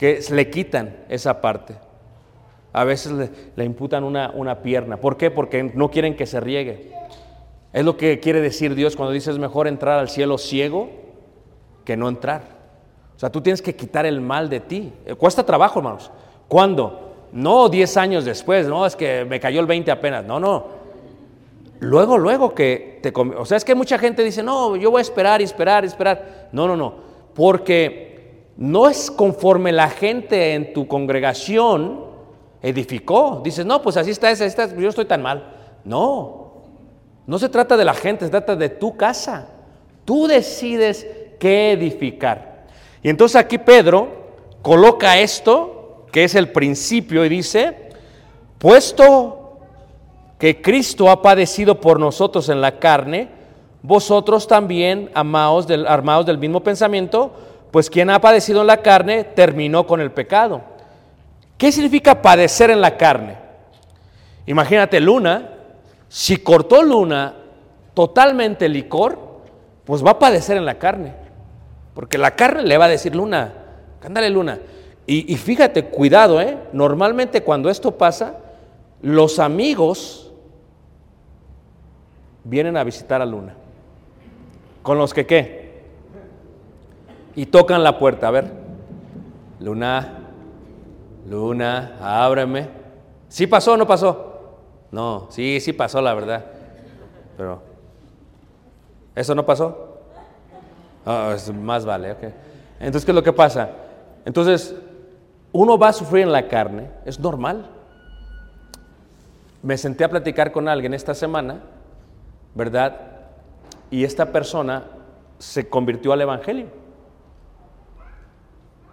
[0.00, 1.74] que le quitan esa parte.
[2.72, 3.12] A veces
[3.54, 4.96] le, imputan una, una, pierna.
[4.96, 5.30] ¿Por qué?
[5.30, 6.90] Porque no quieren que se riegue.
[7.74, 10.88] Es lo que quiere decir Dios cuando dice es mejor entrar al cielo ciego
[11.84, 12.44] que no entrar.
[13.14, 14.90] O sea, tú tienes que quitar el mal de ti.
[15.04, 16.10] Eh, cuesta trabajo, hermanos.
[16.48, 17.12] ¿Cuándo?
[17.32, 20.24] No 10 años después, no, es que me cayó el 20 apenas.
[20.24, 20.64] No, no.
[21.80, 23.12] Luego, luego que te...
[23.14, 25.88] O sea, es que mucha gente dice, no, yo voy a esperar y esperar y
[25.88, 26.48] esperar.
[26.52, 26.94] No, no, no.
[27.34, 28.09] Porque
[28.60, 32.04] no es conforme la gente en tu congregación
[32.60, 33.40] edificó.
[33.42, 35.50] Dices, no, pues así está, está, yo estoy tan mal.
[35.82, 36.60] No,
[37.26, 39.48] no se trata de la gente, se trata de tu casa.
[40.04, 41.06] Tú decides
[41.38, 42.66] qué edificar.
[43.02, 44.08] Y entonces aquí Pedro
[44.60, 47.88] coloca esto, que es el principio, y dice,
[48.58, 49.58] puesto
[50.38, 53.30] que Cristo ha padecido por nosotros en la carne,
[53.82, 57.32] vosotros también, amados del, armados del mismo pensamiento,
[57.70, 60.62] pues quien ha padecido en la carne terminó con el pecado.
[61.56, 63.36] ¿Qué significa padecer en la carne?
[64.46, 65.50] Imagínate Luna,
[66.08, 67.34] si cortó Luna
[67.94, 69.18] totalmente licor,
[69.84, 71.14] pues va a padecer en la carne.
[71.94, 73.52] Porque la carne le va a decir, Luna,
[74.00, 74.58] cándale Luna.
[75.06, 76.56] Y, y fíjate, cuidado, ¿eh?
[76.72, 78.36] Normalmente cuando esto pasa,
[79.02, 80.32] los amigos
[82.44, 83.54] vienen a visitar a Luna.
[84.82, 85.59] ¿Con los que qué?
[87.34, 88.28] Y tocan la puerta.
[88.28, 88.52] A ver,
[89.60, 90.18] Luna,
[91.28, 92.68] Luna, ábreme.
[93.28, 94.30] ¿Sí pasó o no pasó?
[94.90, 96.44] No, sí, sí pasó, la verdad.
[97.36, 97.62] Pero,
[99.14, 99.98] ¿eso no pasó?
[101.06, 102.24] Oh, es más vale, ok.
[102.80, 103.70] Entonces, ¿qué es lo que pasa?
[104.24, 104.74] Entonces,
[105.52, 107.66] uno va a sufrir en la carne, es normal.
[109.62, 111.60] Me senté a platicar con alguien esta semana,
[112.54, 112.96] ¿verdad?
[113.90, 114.84] Y esta persona
[115.38, 116.66] se convirtió al Evangelio,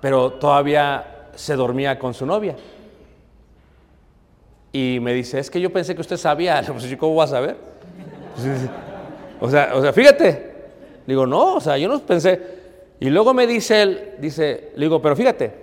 [0.01, 2.55] pero todavía se dormía con su novia.
[4.71, 7.27] Y me dice, es que yo pensé que usted sabía, pues yo cómo voy a
[7.27, 7.57] saber.
[9.39, 10.55] O sea, o sea, fíjate.
[11.05, 12.57] Digo, no, o sea, yo no pensé.
[12.99, 15.53] Y luego me dice él, dice, digo, pero fíjate,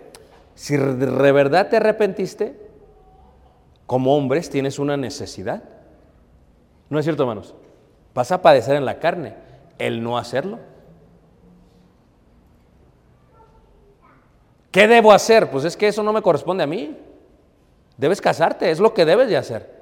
[0.55, 2.57] si de verdad te arrepentiste,
[3.87, 5.63] como hombres tienes una necesidad.
[6.89, 7.55] ¿No es cierto, hermanos?
[8.15, 9.35] Vas a padecer en la carne
[9.79, 10.59] el no hacerlo.
[14.75, 15.53] ¿Qué debo hacer?
[15.53, 16.97] Pues es que eso no me corresponde a mí.
[17.97, 19.73] Debes casarte, es lo que debes de hacer.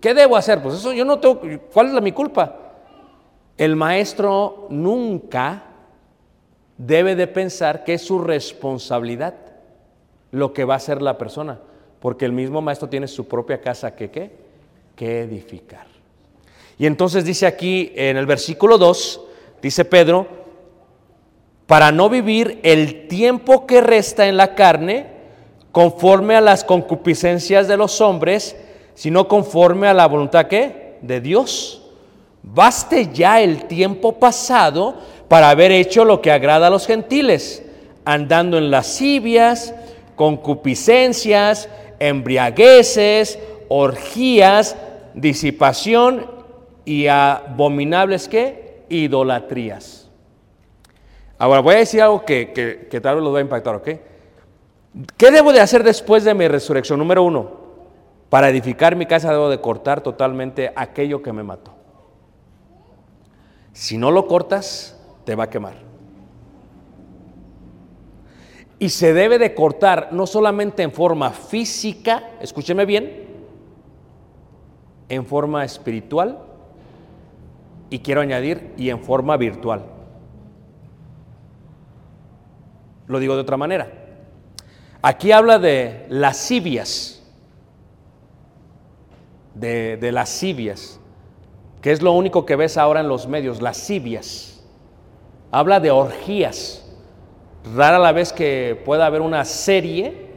[0.00, 0.62] ¿Qué debo hacer?
[0.62, 1.40] Pues eso yo no tengo.
[1.72, 2.56] ¿Cuál es la, mi culpa?
[3.58, 5.64] El maestro nunca
[6.78, 9.34] debe de pensar que es su responsabilidad
[10.30, 11.58] lo que va a hacer la persona,
[11.98, 14.30] porque el mismo maestro tiene su propia casa que qué?
[14.94, 15.88] Que edificar.
[16.78, 19.20] Y entonces dice aquí en el versículo 2,
[19.60, 20.43] dice Pedro,
[21.66, 25.06] para no vivir el tiempo que resta en la carne
[25.72, 28.56] conforme a las concupiscencias de los hombres,
[28.94, 31.82] sino conforme a la voluntad que de Dios.
[32.42, 34.94] Baste ya el tiempo pasado
[35.28, 37.64] para haber hecho lo que agrada a los gentiles,
[38.04, 39.74] andando en lascivias,
[40.14, 43.38] concupiscencias, embriagueces,
[43.68, 44.76] orgías,
[45.14, 46.26] disipación
[46.84, 50.03] y abominables que idolatrías.
[51.38, 53.88] Ahora voy a decir algo que, que, que tal vez los va a impactar, ¿ok?
[55.16, 56.98] ¿Qué debo de hacer después de mi resurrección?
[56.98, 57.64] Número uno,
[58.28, 61.72] Para edificar mi casa debo de cortar totalmente aquello que me mató.
[63.72, 65.74] Si no lo cortas, te va a quemar.
[68.78, 73.24] Y se debe de cortar no solamente en forma física, escúcheme bien,
[75.08, 76.38] en forma espiritual
[77.90, 79.93] y quiero añadir, y en forma virtual.
[83.06, 83.90] Lo digo de otra manera.
[85.02, 87.22] Aquí habla de lascivias,
[89.54, 91.00] de, de lascivias,
[91.82, 94.64] que es lo único que ves ahora en los medios, lascivias.
[95.50, 96.80] Habla de orgías.
[97.74, 100.32] Rara la vez que pueda haber una serie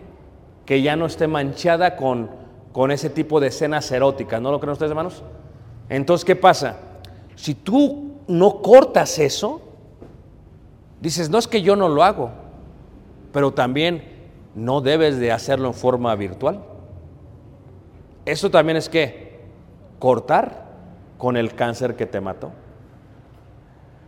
[0.66, 2.30] que ya no esté manchada con,
[2.74, 4.42] con ese tipo de escenas eróticas.
[4.42, 5.24] ¿No lo creen ustedes, hermanos?
[5.90, 6.78] Entonces, ¿qué pasa?
[7.36, 9.62] Si tú no cortas eso,
[11.00, 12.32] dices, no es que yo no lo hago,
[13.32, 14.04] pero también
[14.56, 16.62] no debes de hacerlo en forma virtual.
[18.26, 19.40] Eso también es que
[20.00, 20.66] cortar
[21.18, 22.52] con el cáncer que te mató.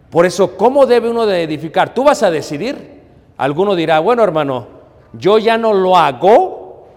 [0.10, 1.94] Por eso, ¿cómo debe uno de edificar?
[1.94, 3.00] Tú vas a decidir.
[3.38, 4.68] Alguno dirá, bueno hermano,
[5.14, 6.88] yo ya no lo hago,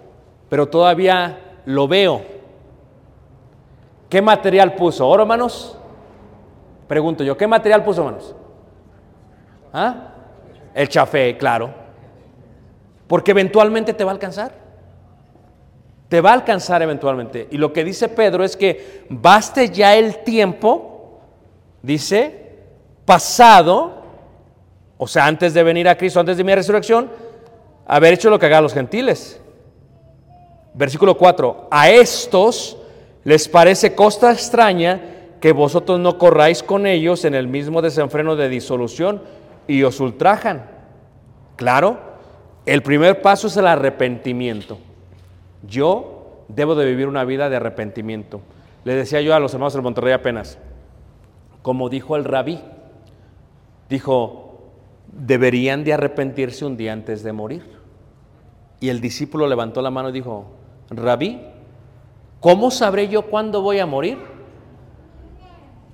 [0.49, 2.23] pero todavía lo veo.
[4.09, 5.09] ¿Qué material puso?
[5.09, 5.79] ¿Oro, hermanos?
[6.89, 8.35] Pregunto yo, ¿qué material puso, hermanos?
[9.73, 10.09] ¿Ah?
[10.75, 11.82] El chafé, claro.
[13.13, 14.53] Porque eventualmente te va a alcanzar.
[16.09, 17.47] Te va a alcanzar eventualmente.
[17.51, 21.21] Y lo que dice Pedro es que baste ya el tiempo,
[21.83, 22.55] dice,
[23.05, 24.03] pasado,
[24.97, 27.11] o sea, antes de venir a Cristo, antes de mi resurrección,
[27.87, 29.39] haber hecho lo que hagan los gentiles.
[30.73, 32.79] Versículo 4, a estos
[33.25, 35.03] les parece cosa extraña
[35.39, 39.21] que vosotros no corráis con ellos en el mismo desenfreno de disolución
[39.69, 40.65] y os ultrajan.
[41.57, 42.12] Claro,
[42.67, 44.79] el primer paso es el arrepentimiento.
[45.67, 48.41] Yo debo de vivir una vida de arrepentimiento.
[48.85, 50.59] Le decía yo a los hermanos del Monterrey apenas,
[51.63, 52.61] como dijo el rabí,
[53.89, 54.73] dijo,
[55.13, 57.65] deberían de arrepentirse un día antes de morir.
[58.81, 60.47] Y el discípulo levantó la mano y dijo,
[60.91, 61.41] rabí,
[62.41, 64.19] ¿cómo sabré yo cuándo voy a morir?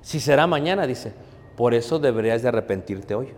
[0.01, 1.13] Si será mañana, dice,
[1.57, 3.29] por eso deberías de arrepentirte hoy.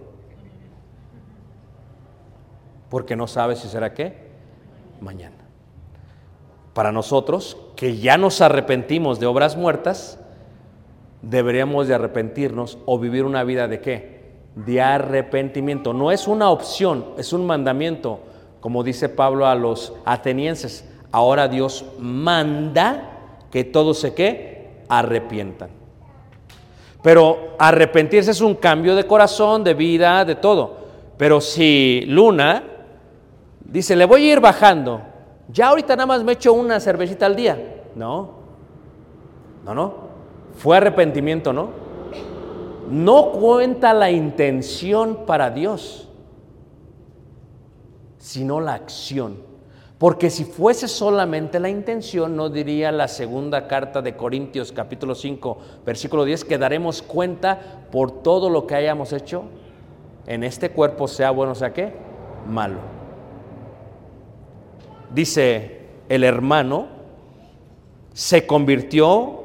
[2.90, 4.14] Porque no sabes si será qué,
[5.00, 5.36] mañana.
[6.74, 10.18] Para nosotros, que ya nos arrepentimos de obras muertas,
[11.22, 14.20] deberíamos de arrepentirnos o vivir una vida de qué?
[14.56, 15.92] De arrepentimiento.
[15.92, 18.20] No es una opción, es un mandamiento,
[18.60, 20.88] como dice Pablo a los atenienses.
[21.12, 23.10] Ahora Dios manda
[23.50, 24.82] que todos se qué?
[24.88, 25.70] Arrepientan.
[27.02, 30.78] Pero arrepentirse es un cambio de corazón, de vida, de todo.
[31.16, 32.69] Pero si Luna
[33.70, 35.00] dice, le voy a ir bajando,
[35.48, 37.84] ya ahorita nada más me echo una cervecita al día.
[37.94, 38.30] No,
[39.64, 39.94] no, no.
[40.54, 41.70] Fue arrepentimiento, ¿no?
[42.90, 46.08] No cuenta la intención para Dios,
[48.18, 49.48] sino la acción.
[49.98, 55.58] Porque si fuese solamente la intención, no diría la segunda carta de Corintios capítulo 5,
[55.84, 59.44] versículo 10, que daremos cuenta por todo lo que hayamos hecho
[60.26, 61.92] en este cuerpo, sea bueno, sea qué,
[62.48, 62.99] malo.
[65.14, 66.86] Dice el hermano,
[68.12, 69.40] se convirtió,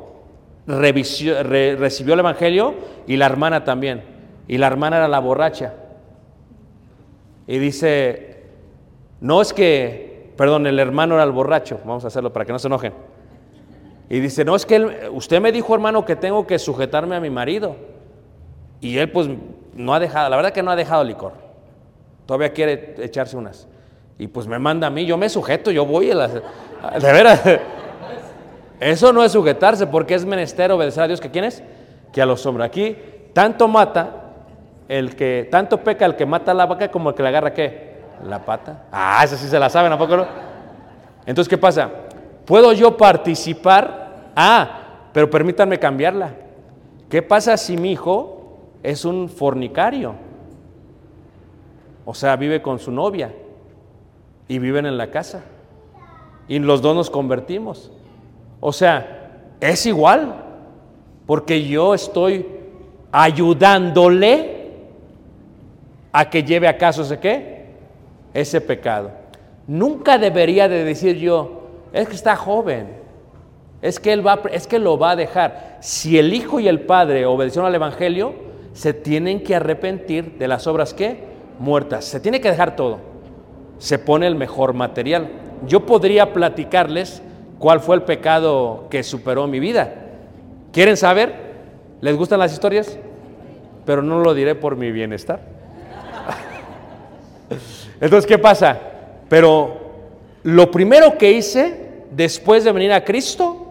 [0.68, 2.76] recibió el Evangelio
[3.08, 4.04] y la hermana también.
[4.48, 5.74] Y la hermana era la borracha.
[7.48, 8.44] Y dice,
[9.22, 12.60] no es que, perdón, el hermano era el borracho, vamos a hacerlo para que no
[12.60, 12.94] se enojen.
[14.10, 17.20] Y dice, no es que él- usted me dijo, hermano, que tengo que sujetarme a
[17.20, 17.76] mi marido.
[18.82, 19.30] Y él pues
[19.74, 21.34] no ha dejado, la verdad que no ha dejado licor.
[22.26, 23.68] Todavía quiere echarse unas.
[24.18, 26.34] Y pues me manda a mí, yo me sujeto, yo voy a las...
[27.02, 27.42] De veras.
[28.80, 31.64] Eso no es sujetarse porque es menester obedecer a Dios que quién es?
[32.14, 32.68] Que a los hombres.
[32.68, 32.98] Aquí
[33.34, 34.34] tanto mata
[34.88, 37.54] el que, tanto peca el que mata a la vaca como el que le agarra
[37.54, 37.96] qué?
[38.26, 38.84] La pata.
[38.92, 40.26] Ah, esa sí se la saben, ¿a poco no?
[41.26, 41.90] Entonces, ¿qué pasa?
[42.46, 44.32] ¿Puedo yo participar?
[44.36, 46.34] Ah, pero permítanme cambiarla.
[47.10, 50.16] ¿Qué pasa si mi hijo es un fornicario?
[52.06, 53.34] O sea, vive con su novia
[54.48, 55.44] y viven en la casa.
[56.48, 57.92] Y los dos nos convertimos.
[58.60, 60.44] O sea, es igual,
[61.26, 62.46] porque yo estoy
[63.12, 64.56] ayudándole
[66.12, 67.66] a que lleve a caso ese qué?
[68.34, 69.12] Ese pecado.
[69.68, 72.88] Nunca debería de decir yo, es que está joven,
[73.82, 75.78] es que él va, es que lo va a dejar.
[75.82, 78.34] Si el hijo y el padre obedecieron al evangelio,
[78.74, 81.20] se tienen que arrepentir de las obras que
[81.60, 82.06] muertas.
[82.06, 83.15] Se tiene que dejar todo.
[83.78, 85.30] Se pone el mejor material.
[85.68, 87.22] Yo podría platicarles
[87.60, 89.94] cuál fue el pecado que superó mi vida.
[90.72, 91.36] ¿Quieren saber?
[92.02, 92.98] ¿Les gustan las historias?
[93.86, 95.40] Pero no lo diré por mi bienestar.
[98.02, 98.80] Entonces, ¿qué pasa?
[99.30, 99.78] Pero
[100.44, 103.68] lo primero que hice después de venir a Cristo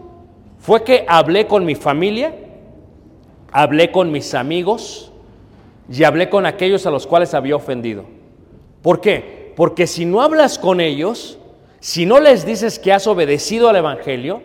[0.59, 2.33] fue que hablé con mi familia,
[3.51, 5.11] hablé con mis amigos
[5.89, 8.05] y hablé con aquellos a los cuales había ofendido.
[8.81, 9.44] ¿Por qué?
[9.55, 11.37] Porque si no hablas con ellos,
[11.79, 14.41] si no les dices que has obedecido al Evangelio,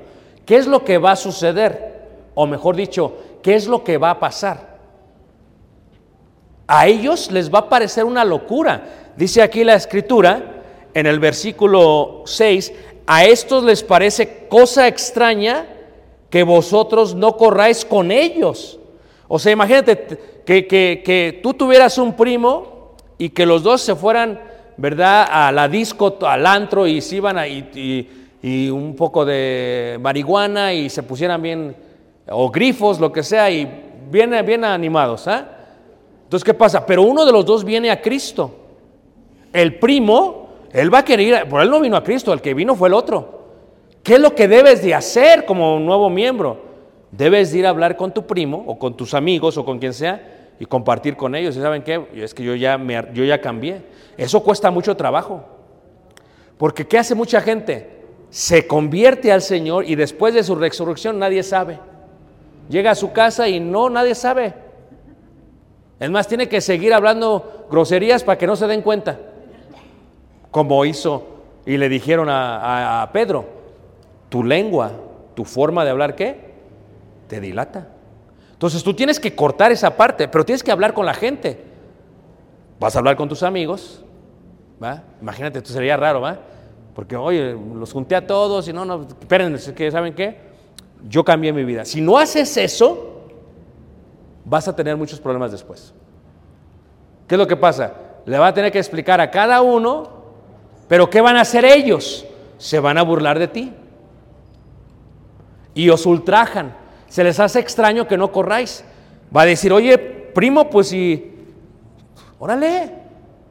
[0.47, 2.01] ¿qué es lo que va a suceder?
[2.35, 4.79] O mejor dicho, ¿qué es lo que va a pasar?
[6.67, 9.13] A ellos les va a parecer una locura.
[9.17, 10.63] Dice aquí la escritura,
[10.95, 12.73] en el versículo 6,
[13.07, 15.67] a estos les parece cosa extraña
[16.31, 18.79] que vosotros no corráis con ellos.
[19.27, 23.97] O sea, imagínate que, que- que tú tuvieras un primo y que los dos se
[23.97, 24.41] fueran,
[24.81, 28.09] ¿verdad?, a la disco, al antro y se iban a, y,
[28.43, 31.77] y- un poco de marihuana y se pusieran bien,
[32.31, 33.69] o grifos, lo que sea, y
[34.11, 35.47] bien, bien animados, ¿ah?
[36.25, 36.87] Entonces, ¿qué pasa?
[36.87, 38.51] Pero uno de los dos viene a Cristo.
[39.53, 42.75] El primo, él va a querer, por él no vino a Cristo, el que vino
[42.75, 43.41] fue el otro.
[44.03, 46.57] ¿Qué es lo que debes de hacer como nuevo miembro?
[47.11, 49.93] Debes de ir a hablar con tu primo o con tus amigos o con quien
[49.93, 51.57] sea y compartir con ellos.
[51.57, 52.07] ¿Y saben qué?
[52.15, 53.83] Es que yo ya, me, yo ya cambié.
[54.17, 55.43] Eso cuesta mucho trabajo.
[56.59, 58.05] Porque ¿qué hace mucha gente?
[58.29, 61.81] Se convierte al Señor y después de su resurrección nadie sabe.
[62.69, 64.55] Llega a su casa y no, nadie sabe.
[65.99, 69.19] Es más, tiene que seguir hablando groserías para que no se den cuenta.
[70.51, 71.27] Como hizo
[71.65, 73.47] y le dijeron a, Pedro,
[74.29, 74.93] tu lengua,
[75.35, 76.53] tu forma de hablar, ¿qué?
[77.29, 77.89] Te dilata.
[78.61, 81.65] Entonces tú tienes que cortar esa parte, pero tienes que hablar con la gente.
[82.79, 84.05] Vas a hablar con tus amigos,
[84.83, 85.03] ¿va?
[85.23, 86.37] Imagínate, esto sería raro, ¿va?
[86.95, 90.37] Porque, oye, los junté a todos y no, no, espérense, que ¿saben qué?
[91.09, 91.87] Yo cambié mi vida.
[91.87, 93.23] Si no haces eso,
[94.45, 95.95] vas a tener muchos problemas después.
[97.27, 97.95] ¿Qué es lo que pasa?
[98.27, 100.11] Le va a tener que explicar a cada uno,
[100.87, 102.27] pero ¿qué van a hacer ellos?
[102.59, 103.73] Se van a burlar de ti.
[105.73, 106.80] Y os ultrajan.
[107.11, 108.85] Se les hace extraño que no corráis.
[109.37, 111.35] Va a decir, oye, primo, pues si...
[112.39, 112.93] Órale.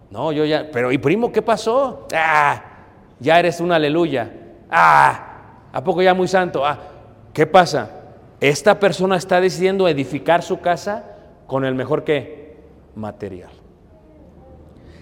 [0.09, 0.71] No, yo ya...
[0.71, 2.07] Pero ¿y primo qué pasó?
[2.15, 2.63] Ah,
[3.19, 4.31] ya eres un aleluya.
[4.71, 6.65] Ah, ¿a poco ya muy santo?
[6.65, 6.79] Ah,
[7.33, 7.91] ¿qué pasa?
[8.39, 11.03] Esta persona está decidiendo edificar su casa
[11.45, 12.55] con el mejor que
[12.95, 13.51] material.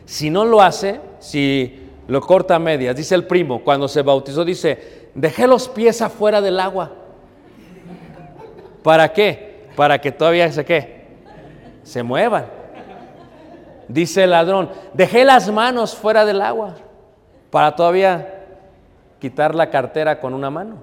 [0.05, 4.43] Si no lo hace, si lo corta a medias, dice el primo, cuando se bautizó,
[4.43, 6.96] dice, dejé los pies afuera del agua.
[8.88, 9.67] ¿Para qué?
[9.75, 11.07] Para que todavía se qué?
[11.83, 12.45] Se muevan.
[13.89, 16.75] Dice el ladrón, dejé las manos fuera del agua
[17.49, 18.45] para todavía
[19.19, 20.77] quitar la cartera con una mano.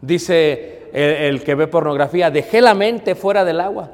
[0.00, 3.88] Dice el, que ve pornografía, dejé la mente fuera del agua.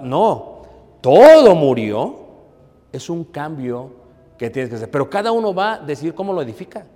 [0.00, 0.62] No,
[1.02, 2.16] todo murió.
[2.94, 3.90] Es un cambio
[4.38, 4.90] que tienes que hacer.
[4.90, 6.86] Pero cada uno va a decidir cómo lo edifica.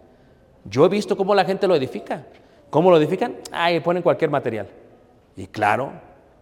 [0.64, 2.24] Yo he visto cómo la gente lo edifica.
[2.70, 3.36] ¿Cómo lo edifican?
[3.52, 4.79] Ahí ponen cualquier material.
[5.36, 5.92] Y claro,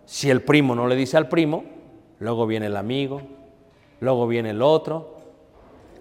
[0.04, 1.64] si el primo no le dice al primo,
[2.18, 3.20] luego viene el amigo,
[4.00, 5.16] luego viene el otro.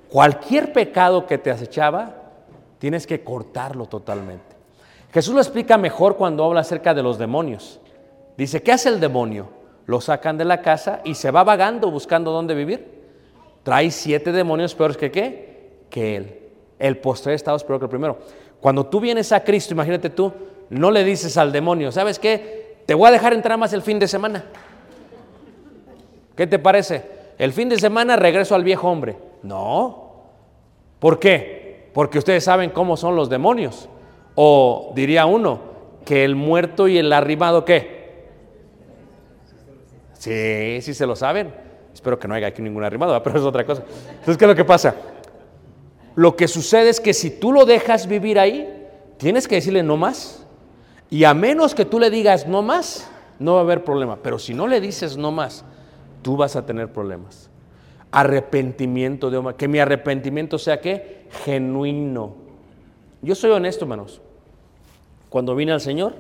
[0.10, 2.16] Cualquier pecado que te acechaba,
[2.80, 4.56] tienes que cortarlo totalmente.
[5.14, 7.80] Jesús lo explica mejor cuando habla acerca de los demonios.
[8.38, 9.50] Dice, ¿qué hace el demonio?
[9.86, 12.98] Lo sacan de la casa y se va vagando buscando dónde vivir.
[13.64, 15.86] Trae siete demonios peores que qué?
[15.90, 16.40] Que él.
[16.80, 18.20] El postre estado es peor que el primero.
[18.62, 20.32] Cuando tú vienes a Cristo, imagínate tú,
[20.70, 22.67] no le dices al demonio, ¿sabes qué?
[22.88, 24.46] Te voy a dejar entrar más el fin de semana.
[26.38, 27.04] ¿Qué te parece?
[27.38, 29.18] El fin de semana regreso al viejo hombre.
[29.44, 30.14] No.
[30.98, 31.92] ¿Por qué?
[31.94, 33.90] Porque ustedes saben cómo son los demonios.
[34.36, 35.60] O diría uno,
[36.06, 38.30] que el muerto y el arrimado, ¿qué?
[40.14, 41.54] Sí, sí se lo saben.
[41.94, 43.84] Espero que no haya aquí ningún arrimado, pero es otra cosa.
[44.12, 44.96] Entonces, ¿qué es lo que pasa?
[46.16, 49.98] Lo que sucede es que si tú lo dejas vivir ahí, tienes que decirle no
[49.98, 50.47] más.
[51.10, 54.18] Y a menos que tú le digas no más, no va a haber problema.
[54.22, 55.64] Pero si no le dices no más,
[56.22, 57.50] tú vas a tener problemas.
[58.12, 62.36] Arrepentimiento de que mi arrepentimiento sea que genuino.
[63.22, 64.22] Yo soy honesto, hermanos.
[65.30, 66.16] Cuando vine al Señor,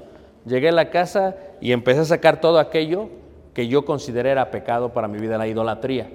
[0.46, 3.10] llegué a la casa y empecé a sacar todo aquello
[3.54, 6.10] que yo consideré era pecado para mi vida, la idolatría.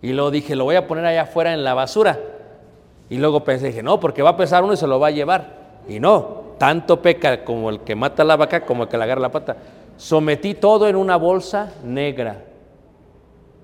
[0.00, 2.18] Y luego dije, lo voy a poner allá afuera en la basura.
[3.10, 5.10] Y luego pensé, dije, no, porque va a pesar uno y se lo va a
[5.10, 5.80] llevar.
[5.88, 9.20] Y no, tanto peca como el que mata la vaca como el que le agarra
[9.20, 9.56] la pata.
[9.96, 12.42] Sometí todo en una bolsa negra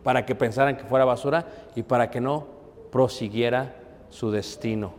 [0.02, 2.46] para que pensaran que fuera basura y para que no
[2.90, 3.74] prosiguiera
[4.08, 4.94] su destino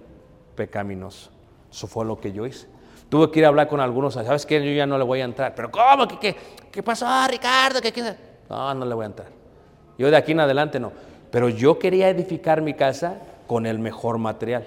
[0.56, 1.32] pecaminoso.
[1.72, 2.68] Eso fue lo que yo hice.
[3.10, 4.64] Tuve que ir a hablar con algunos, ¿sabes qué?
[4.64, 5.54] Yo ya no le voy a entrar.
[5.54, 6.08] ¿Pero cómo?
[6.08, 6.36] ¿Qué, qué,
[6.72, 7.82] qué pasó, Ricardo?
[7.82, 8.16] ¿Qué, qué?
[8.50, 9.28] No, no le voy a entrar.
[9.98, 10.92] Yo de aquí en adelante no.
[11.30, 13.18] Pero yo quería edificar mi casa
[13.48, 14.66] con el mejor material.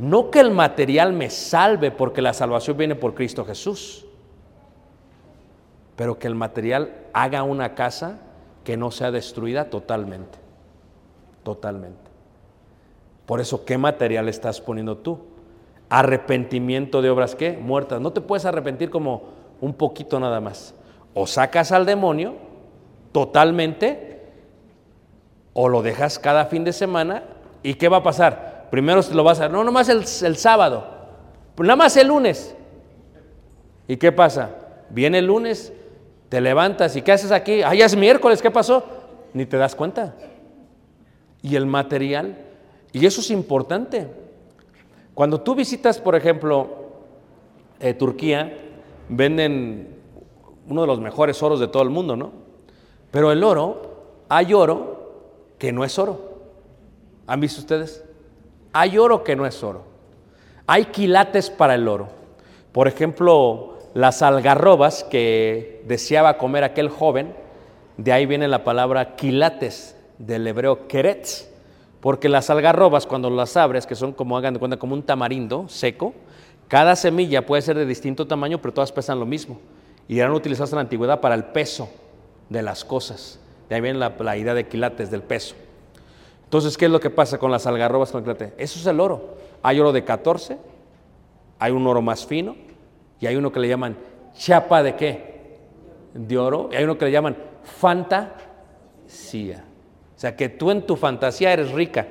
[0.00, 4.06] No que el material me salve porque la salvación viene por Cristo Jesús,
[5.94, 8.18] pero que el material haga una casa
[8.64, 10.38] que no sea destruida totalmente.
[11.42, 12.10] Totalmente.
[13.26, 15.18] Por eso, ¿qué material estás poniendo tú?
[15.90, 17.58] Arrepentimiento de obras qué?
[17.58, 18.00] Muertas.
[18.00, 19.24] No te puedes arrepentir como
[19.60, 20.74] un poquito nada más.
[21.12, 22.36] O sacas al demonio
[23.12, 24.22] totalmente,
[25.52, 27.24] o lo dejas cada fin de semana,
[27.62, 28.59] ¿y qué va a pasar?
[28.70, 30.84] Primero lo vas a no, nomás el, el sábado,
[31.58, 32.54] nada más el lunes.
[33.88, 34.50] ¿Y qué pasa?
[34.90, 35.72] Viene el lunes,
[36.28, 37.62] te levantas y ¿qué haces aquí?
[37.62, 38.84] Ah, ya es miércoles, ¿qué pasó?
[39.34, 40.14] Ni te das cuenta.
[41.42, 42.36] Y el material,
[42.92, 44.08] y eso es importante.
[45.14, 46.68] Cuando tú visitas, por ejemplo,
[47.80, 48.56] eh, Turquía,
[49.08, 49.96] venden
[50.68, 52.32] uno de los mejores oros de todo el mundo, ¿no?
[53.10, 56.30] Pero el oro, hay oro que no es oro.
[57.26, 58.04] ¿Han visto ustedes?
[58.72, 59.84] Hay oro que no es oro.
[60.66, 62.08] Hay quilates para el oro.
[62.72, 67.34] Por ejemplo, las algarrobas que deseaba comer aquel joven,
[67.96, 71.48] de ahí viene la palabra quilates, del hebreo keretz,
[72.00, 75.68] porque las algarrobas cuando las abres, que son como hagan de cuenta como un tamarindo
[75.68, 76.14] seco,
[76.68, 79.58] cada semilla puede ser de distinto tamaño, pero todas pesan lo mismo.
[80.06, 81.88] Y eran utilizadas en la antigüedad para el peso
[82.48, 83.40] de las cosas.
[83.68, 85.56] De ahí viene la, la idea de quilates, del peso.
[86.50, 88.54] Entonces, ¿qué es lo que pasa con las algarrobas con el quilate?
[88.58, 89.36] Eso es el oro.
[89.62, 90.58] Hay oro de 14,
[91.60, 92.56] hay un oro más fino,
[93.20, 93.96] y hay uno que le llaman
[94.36, 95.58] chapa de qué?
[96.12, 99.62] De oro, y hay uno que le llaman fantasía.
[100.16, 102.08] O sea, que tú en tu fantasía eres rica.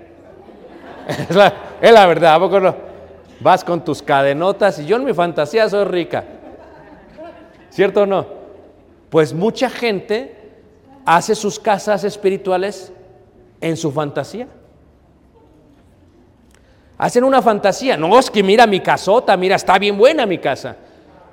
[1.10, 2.74] Es la, es la verdad, ¿a poco no?
[3.42, 6.24] Vas con tus cadenotas y yo en mi fantasía soy rica.
[7.72, 8.26] ¿Cierto o no?
[9.10, 10.34] Pues mucha gente
[11.06, 12.94] hace sus casas espirituales
[13.62, 14.47] en su fantasía.
[16.97, 17.95] Hacen una fantasía.
[17.95, 20.76] No, es que mira mi casota, mira, está bien buena mi casa.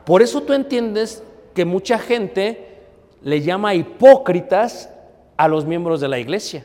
[0.05, 1.23] Por eso tú entiendes
[1.55, 2.79] que mucha gente
[3.23, 4.89] le llama hipócritas
[5.37, 6.65] a los miembros de la iglesia.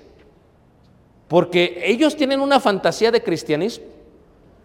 [1.28, 3.86] Porque ellos tienen una fantasía de cristianismo.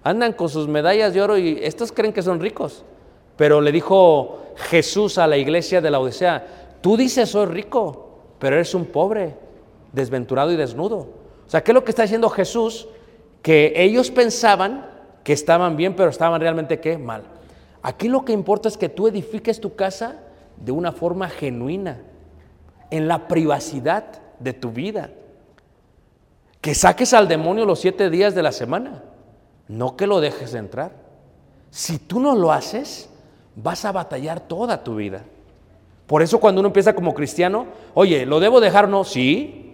[0.02, 2.84] Andan con sus medallas de oro y estos creen que son ricos.
[3.36, 6.46] Pero le dijo Jesús a la iglesia de la Odisea,
[6.80, 9.34] tú dices soy rico, pero eres un pobre,
[9.96, 10.98] desventurado y desnudo.
[10.98, 12.86] O sea, ¿qué es lo que está diciendo Jesús?
[13.42, 14.88] Que ellos pensaban
[15.24, 16.98] que estaban bien, pero estaban realmente qué?
[16.98, 17.24] Mal.
[17.82, 20.20] Aquí lo que importa es que tú edifiques tu casa
[20.56, 21.98] de una forma genuina,
[22.90, 24.04] en la privacidad
[24.38, 25.10] de tu vida.
[26.60, 29.02] Que saques al demonio los siete días de la semana,
[29.66, 30.92] no que lo dejes de entrar.
[31.70, 33.08] Si tú no lo haces,
[33.56, 35.22] vas a batallar toda tu vida.
[36.06, 38.88] Por eso cuando uno empieza como cristiano, oye, ¿lo debo dejar?
[38.88, 39.65] No, sí.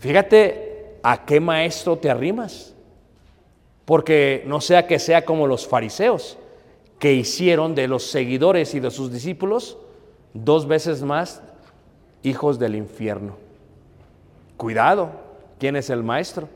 [0.00, 2.74] Fíjate a qué maestro te arrimas.
[3.84, 6.38] Porque no sea que sea como los fariseos,
[6.98, 9.78] que hicieron de los seguidores y de sus discípulos
[10.34, 11.42] dos veces más
[12.22, 13.36] hijos del infierno.
[14.56, 15.10] Cuidado,
[15.58, 16.48] ¿quién es el maestro?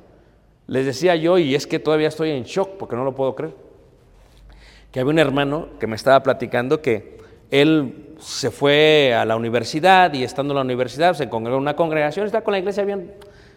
[0.67, 3.55] Les decía yo, y es que todavía estoy en shock porque no lo puedo creer,
[4.93, 7.19] que había un hermano que me estaba platicando que
[7.51, 11.77] él se fue a la universidad y estando en la universidad se congregó en una
[11.77, 13.13] congregación, está con la iglesia bien,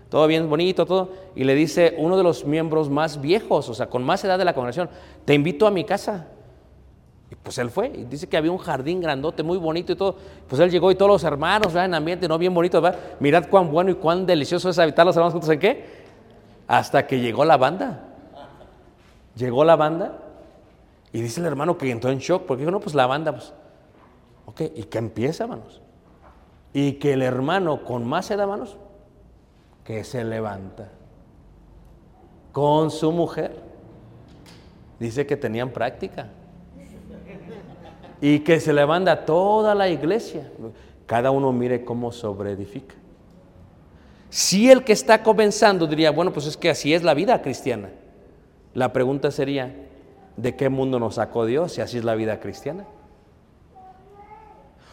[0.10, 3.90] todo bien bonito, todo, y le dice uno de los miembros más viejos, o sea,
[3.90, 4.90] con más edad de la congregación,
[5.26, 6.28] te invito a mi casa.
[7.30, 10.16] Y pues él fue, y dice que había un jardín grandote, muy bonito y todo.
[10.48, 11.86] Pues él llegó y todos los hermanos, ¿verdad?
[11.86, 13.00] en ambiente, no bien bonito, ¿verdad?
[13.20, 15.86] Mirad cuán bueno y cuán delicioso es habitar los hermanos juntos en qué.
[16.68, 18.06] Hasta que llegó la banda.
[19.36, 20.20] Llegó la banda
[21.12, 23.54] y dice el hermano que entró en shock, porque dijo, no, pues la banda, pues,
[24.46, 25.82] ok, y que empieza, hermanos.
[26.74, 28.78] Y que el hermano con más edad, hermanos,
[29.88, 30.90] que se levanta
[32.52, 33.56] con su mujer.
[35.00, 36.28] Dice que tenían práctica
[38.20, 40.52] y que se levanta toda la iglesia.
[41.06, 42.96] Cada uno mire cómo sobreedifica.
[44.30, 47.90] Si el que está comenzando diría, bueno, pues es que así es la vida cristiana.
[48.74, 49.74] La pregunta sería,
[50.36, 52.86] ¿de qué mundo nos sacó Dios si así es la vida cristiana?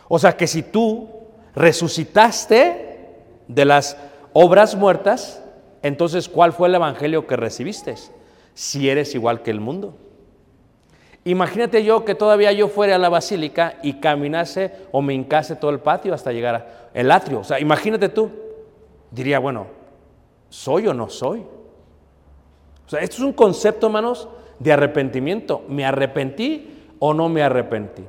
[0.07, 1.09] O sea que si tú
[1.57, 3.09] resucitaste
[3.49, 3.97] de las
[4.35, 5.43] obras muertas,
[5.83, 7.95] entonces ¿cuál fue el evangelio que recibiste?
[8.53, 9.97] Si eres igual que el mundo.
[11.25, 15.71] Imagínate yo que todavía yo fuera a la basílica y caminase o me hincase todo
[15.71, 17.41] el patio hasta llegar al atrio.
[17.41, 18.31] O sea, imagínate tú.
[19.11, 19.69] Diría, bueno,
[20.51, 21.41] ¿soy o no soy?
[22.87, 24.29] O sea, esto es un concepto, hermanos,
[24.59, 25.63] de arrepentimiento.
[25.67, 28.03] ¿Me arrepentí o no me arrepentí.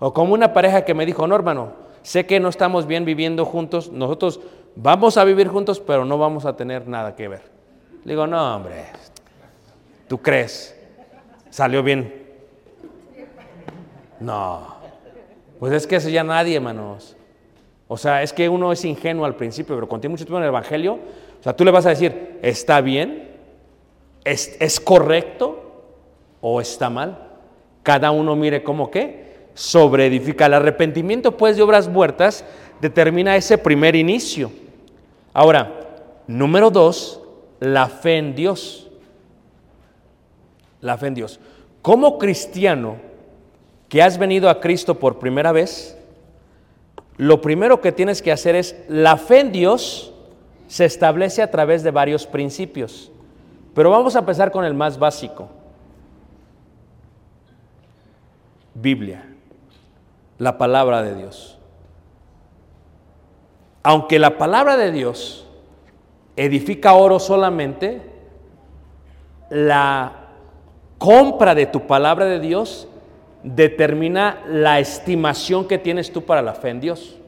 [0.00, 3.44] O como una pareja que me dijo, no hermano, sé que no estamos bien viviendo
[3.44, 4.40] juntos, nosotros
[4.76, 7.42] vamos a vivir juntos, pero no vamos a tener nada que ver.
[8.04, 8.84] Le digo, no hombre,
[10.08, 10.76] ¿tú crees?
[11.50, 12.22] ¿Salió bien?
[14.20, 14.74] No,
[15.58, 17.16] pues es que eso ya nadie, hermanos.
[17.86, 20.44] O sea, es que uno es ingenuo al principio, pero cuando tiene mucho tiempo en
[20.44, 23.30] el Evangelio, o sea, tú le vas a decir, ¿está bien?
[24.24, 25.84] ¿Es, es correcto?
[26.40, 27.18] ¿O está mal?
[27.82, 30.46] Cada uno mire cómo qué, sobre edifica.
[30.46, 32.44] El arrepentimiento, pues, de obras muertas
[32.80, 34.50] determina ese primer inicio.
[35.34, 35.72] Ahora,
[36.28, 37.20] número dos,
[37.60, 38.88] la fe en Dios.
[40.80, 41.40] La fe en Dios.
[41.82, 42.96] Como cristiano
[43.88, 45.98] que has venido a Cristo por primera vez,
[47.16, 50.14] lo primero que tienes que hacer es, la fe en Dios
[50.68, 53.10] se establece a través de varios principios.
[53.74, 55.48] Pero vamos a empezar con el más básico.
[58.74, 59.24] Biblia,
[60.38, 61.58] la palabra de Dios.
[63.84, 65.46] Aunque la palabra de Dios
[66.36, 68.00] edifica oro solamente,
[69.50, 70.30] la
[70.96, 72.88] compra de tu palabra de Dios
[73.42, 77.18] determina la estimación que tienes tú para la fe en Dios.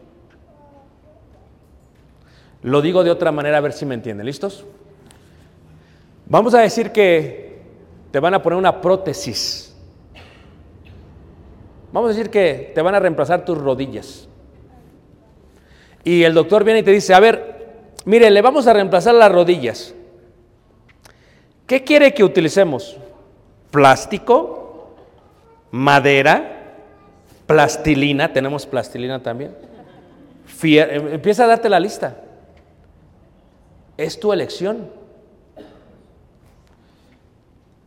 [2.62, 4.24] Lo digo de otra manera a ver si me entienden.
[4.24, 4.64] ¿Listos?
[6.24, 7.60] Vamos a decir que
[8.10, 9.76] te van a poner una prótesis.
[11.92, 14.26] Vamos a decir que te van a reemplazar tus rodillas.
[16.06, 17.66] Y el doctor viene y te dice, a ver,
[18.04, 19.92] mire, le vamos a reemplazar las rodillas.
[21.66, 22.96] ¿Qué quiere que utilicemos?
[23.72, 24.94] ¿Plástico?
[25.72, 26.74] ¿Madera?
[27.48, 28.32] ¿Plastilina?
[28.32, 29.56] Tenemos plastilina también.
[30.62, 32.16] Em- empieza a darte la lista.
[33.96, 34.88] Es tu elección.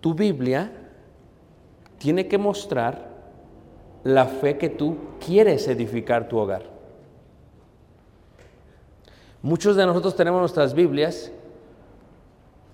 [0.02, 0.70] Tu Biblia
[1.98, 3.08] tiene que mostrar
[4.04, 6.79] la fe que tú quieres edificar tu hogar.
[9.42, 11.32] Muchos de nosotros tenemos nuestras Biblias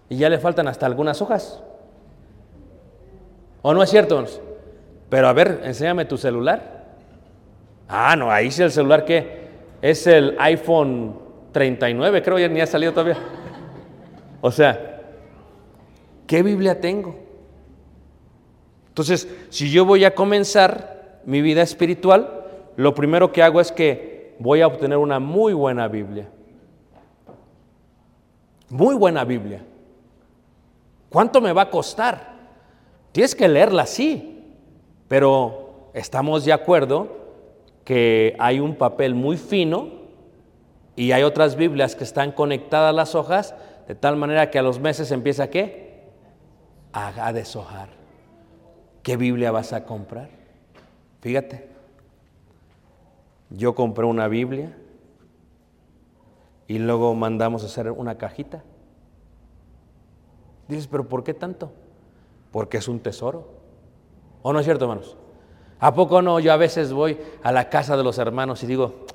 [0.10, 1.62] y ya le faltan hasta algunas hojas.
[3.62, 4.24] ¿O no es cierto?
[5.10, 6.86] Pero a ver, enséñame tu celular.
[7.88, 9.46] Ah, no, ahí sí el celular que
[9.82, 11.16] es el iPhone
[11.52, 13.18] 39, creo ya ni ha salido todavía.
[14.42, 15.02] O sea,
[16.28, 17.16] ¿qué Biblia tengo?
[18.88, 22.46] Entonces, si yo voy a comenzar mi vida espiritual,
[22.76, 26.30] lo primero que hago es que voy a obtener una muy buena Biblia.
[28.70, 29.64] Muy buena Biblia.
[31.10, 32.36] ¿Cuánto me va a costar?
[33.12, 34.44] Tienes que leerla, sí,
[35.08, 37.08] pero estamos de acuerdo
[37.84, 39.90] que hay un papel muy fino
[40.96, 43.56] y hay otras Biblias que están conectadas las hojas
[43.88, 46.04] de tal manera que a los meses empieza qué?
[46.92, 47.90] A, a deshojar.
[49.04, 50.30] ¿Qué Biblia vas a comprar?
[51.22, 51.70] Fíjate,
[53.52, 54.76] yo compré una Biblia
[56.68, 58.64] y luego mandamos a hacer una cajita.
[60.68, 61.72] Dices, pero ¿por qué tanto?
[62.52, 63.48] Porque es un tesoro.
[64.42, 65.16] ¿O no es cierto, hermanos?
[65.80, 66.40] ¿A poco no?
[66.40, 69.06] Yo a veces voy a la casa de los hermanos y digo,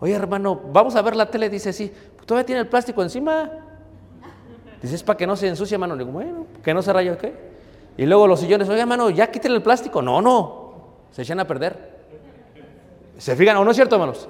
[0.00, 1.50] oye hermano, vamos a ver la tele.
[1.50, 1.92] Dice, sí,
[2.24, 3.50] todavía tiene el plástico encima.
[4.80, 5.96] Dice, es para que no se ensucie, hermano.
[5.96, 7.34] Digo, bueno, que no se raya, ¿qué?
[7.96, 10.00] Y luego los sillones, oye hermano, ya quítale el plástico.
[10.00, 11.94] No, no, se echan a perder.
[13.18, 14.28] ¿Se fijan o no es cierto, hermanos?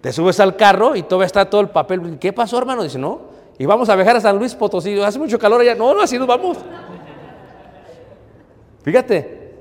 [0.00, 2.18] Te subes al carro y todavía está todo el papel.
[2.18, 2.82] ¿Qué pasó, hermano?
[2.82, 3.20] Dice, no.
[3.58, 4.98] Y vamos a viajar a San Luis Potosí.
[5.00, 5.74] Hace mucho calor allá.
[5.74, 6.56] No, no, así nos vamos.
[8.82, 9.52] Fíjate,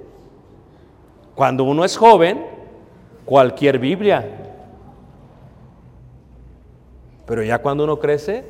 [1.36, 2.46] cuando uno es joven,
[3.26, 4.26] cualquier Biblia.
[7.26, 8.46] Pero ya cuando uno crece,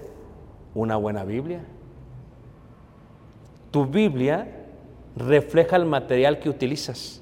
[0.76, 1.66] una buena Biblia.
[3.72, 4.48] Tu Biblia
[5.16, 7.22] refleja el material que utilizas.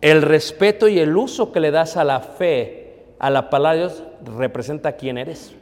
[0.00, 2.77] El respeto y el uso que le das a la fe,
[3.18, 4.04] a la palabra de Dios,
[4.36, 5.54] representa quién eres.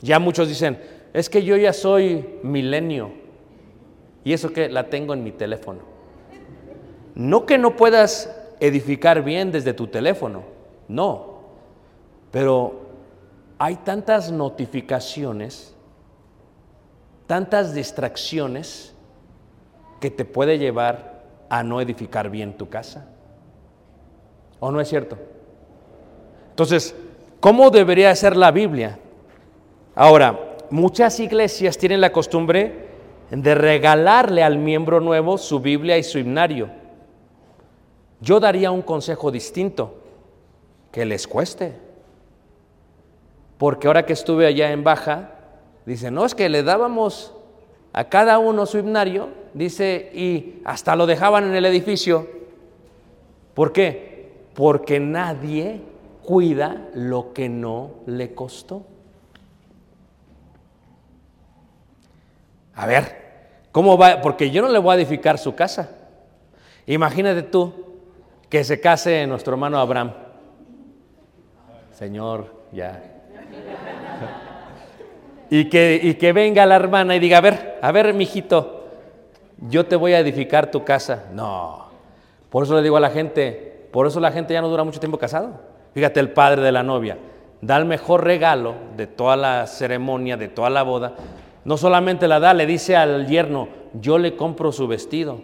[0.00, 0.78] Ya muchos dicen,
[1.12, 3.10] es que yo ya soy milenio.
[4.24, 5.80] ¿Y eso que la tengo en mi teléfono?
[7.14, 10.42] No que no puedas edificar bien desde tu teléfono,
[10.88, 11.36] no.
[12.30, 12.86] Pero
[13.58, 15.74] hay tantas notificaciones,
[17.26, 18.94] tantas distracciones
[20.00, 23.08] que te puede llevar a no edificar bien tu casa.
[24.60, 25.16] ¿O no es cierto?
[26.56, 26.94] Entonces,
[27.38, 28.98] ¿cómo debería ser la Biblia?
[29.94, 32.86] Ahora, muchas iglesias tienen la costumbre
[33.30, 36.70] de regalarle al miembro nuevo su Biblia y su himnario.
[38.22, 39.98] Yo daría un consejo distinto,
[40.90, 41.74] que les cueste.
[43.58, 45.32] Porque ahora que estuve allá en Baja,
[45.84, 47.34] dice, no, es que le dábamos
[47.92, 52.26] a cada uno su himnario, dice, y hasta lo dejaban en el edificio.
[53.52, 54.32] ¿Por qué?
[54.54, 55.82] Porque nadie
[56.26, 58.84] cuida lo que no le costó.
[62.74, 63.16] A ver,
[63.72, 64.20] ¿cómo va?
[64.20, 65.90] Porque yo no le voy a edificar su casa.
[66.86, 67.72] Imagínate tú
[68.50, 70.12] que se case nuestro hermano Abraham.
[71.92, 73.02] Señor, ya.
[75.48, 78.88] Y que, y que venga la hermana y diga, a ver, a ver, mijito,
[79.68, 81.26] yo te voy a edificar tu casa.
[81.32, 81.86] No.
[82.50, 85.00] Por eso le digo a la gente, por eso la gente ya no dura mucho
[85.00, 85.75] tiempo casado.
[85.96, 87.16] Fíjate, el padre de la novia
[87.62, 91.14] da el mejor regalo de toda la ceremonia, de toda la boda.
[91.64, 95.40] No solamente la da, le dice al yerno, yo le compro su vestido,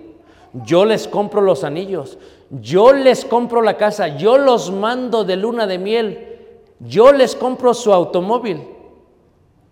[0.53, 2.19] yo les compro los anillos,
[2.51, 6.39] yo les compro la casa, yo los mando de luna de miel,
[6.81, 8.63] yo les compro su automóvil.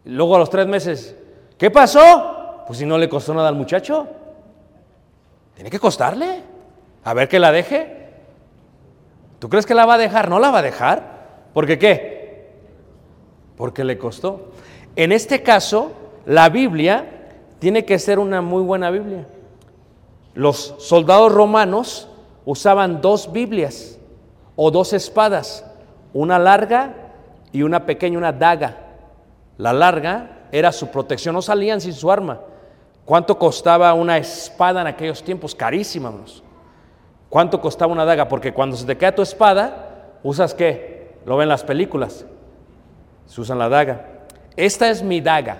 [0.06, 1.14] Luego a los tres meses,
[1.58, 2.62] ¿qué pasó?
[2.66, 4.06] Pues si no le costó nada al muchacho.
[5.52, 6.42] Tiene que costarle.
[7.04, 7.99] A ver que la deje.
[9.40, 10.28] ¿Tú crees que la va a dejar?
[10.28, 11.48] No la va a dejar.
[11.54, 12.52] ¿Por qué?
[13.56, 14.52] Porque le costó.
[14.94, 15.92] En este caso,
[16.26, 19.26] la Biblia tiene que ser una muy buena Biblia.
[20.34, 22.08] Los soldados romanos
[22.44, 23.98] usaban dos Biblias
[24.56, 25.64] o dos espadas,
[26.12, 26.94] una larga
[27.50, 28.76] y una pequeña, una daga.
[29.56, 32.40] La larga era su protección, no salían sin su arma.
[33.06, 35.54] ¿Cuánto costaba una espada en aquellos tiempos?
[35.54, 36.10] Carísima.
[36.10, 36.42] Manos.
[37.30, 38.28] ¿Cuánto costaba una daga?
[38.28, 41.14] Porque cuando se te cae tu espada, ¿usas qué?
[41.24, 42.26] Lo ven las películas.
[43.26, 44.04] Se usan la daga.
[44.56, 45.58] Esta es mi daga.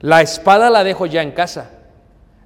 [0.00, 1.70] La espada la dejo ya en casa.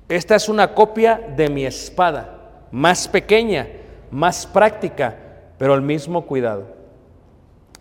[0.08, 2.38] Esta es una copia de mi espada,
[2.70, 3.66] más pequeña,
[4.10, 5.16] más práctica,
[5.58, 6.66] pero el mismo cuidado.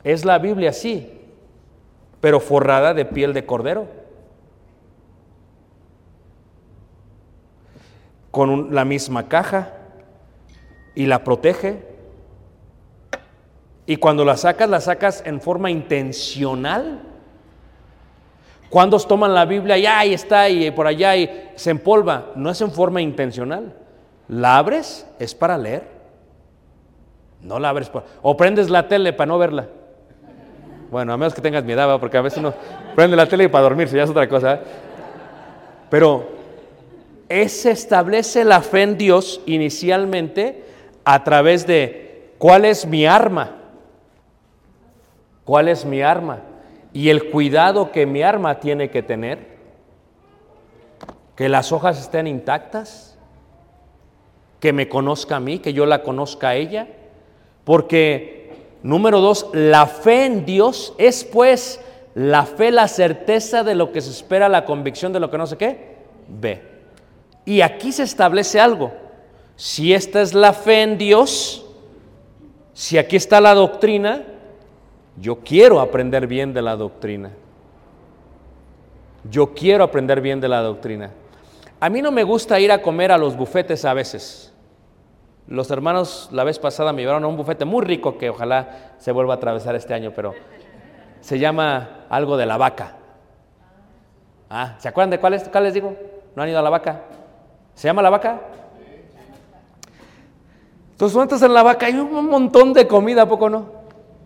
[0.04, 1.22] Es la Biblia, sí,
[2.20, 3.88] pero forrada de piel de cordero.
[8.32, 9.74] Con la misma caja
[10.96, 11.84] y la protege.
[13.86, 17.02] Y cuando la sacas, la sacas en forma intencional.
[18.70, 22.32] ¿Cuántos toman la Biblia y ahí está y por allá y se empolva?
[22.36, 23.74] No es en forma intencional.
[24.28, 25.84] La abres, es para leer.
[27.42, 27.92] No la abres.
[28.22, 29.68] O prendes la tele para no verla.
[30.90, 32.00] Bueno, a menos que tengas miedo, ¿verdad?
[32.00, 32.54] porque a veces uno
[32.96, 34.54] prende la tele para dormirse, ya es otra cosa.
[34.54, 34.60] ¿eh?
[35.90, 36.28] Pero
[37.48, 40.63] se establece la fe en Dios inicialmente
[41.04, 43.58] a través de cuál es mi arma.
[45.46, 46.40] ¿Cuál es mi arma?
[46.94, 49.54] Y el cuidado que mi arma tiene que tener.
[51.36, 53.18] Que las hojas estén intactas.
[54.60, 56.88] Que me conozca a mí, que yo la conozca a ella.
[57.66, 58.52] Porque,
[58.84, 61.82] número dos, la fe en Dios es pues
[62.16, 65.48] la fe, la certeza de lo que se espera, la convicción de lo que no
[65.48, 65.96] sé qué
[66.28, 66.62] ve.
[67.46, 68.94] Y aquí se establece algo.
[69.56, 71.66] Si esta es la fe en Dios,
[72.74, 74.24] si aquí está la doctrina,
[75.18, 77.32] yo quiero aprender bien de la doctrina.
[79.30, 81.12] Yo quiero aprender bien de la doctrina.
[81.80, 84.54] A mí no me gusta ir a comer a los bufetes a veces.
[85.48, 89.12] Los hermanos la vez pasada me llevaron a un bufete muy rico que ojalá se
[89.12, 90.34] vuelva a atravesar este año, pero
[91.22, 92.96] se llama algo de la vaca.
[94.50, 95.48] Ah, ¿se acuerdan de cuál es?
[95.50, 95.96] ¿Cuál les digo?
[96.36, 97.02] ¿No han ido a la vaca?
[97.74, 98.42] ¿Se llama la vaca?
[100.94, 103.66] Entonces tú entras en la vaca, hay un montón de comida, ¿a poco no?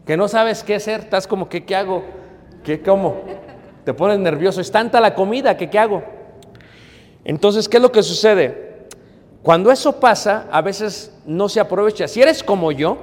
[0.06, 2.04] Que no sabes qué hacer, estás como, ¿qué, qué hago?
[2.64, 3.22] ¿Qué cómo?
[3.86, 6.04] Te pones nervioso, es tanta la comida, que qué hago?
[7.24, 8.88] Entonces, ¿qué es lo que sucede?
[9.42, 12.08] Cuando eso pasa, a veces no se aprovecha.
[12.08, 12.98] Si eres como yo,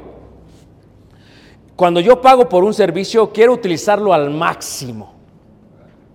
[1.74, 5.14] cuando yo pago por un servicio, quiero utilizarlo al máximo,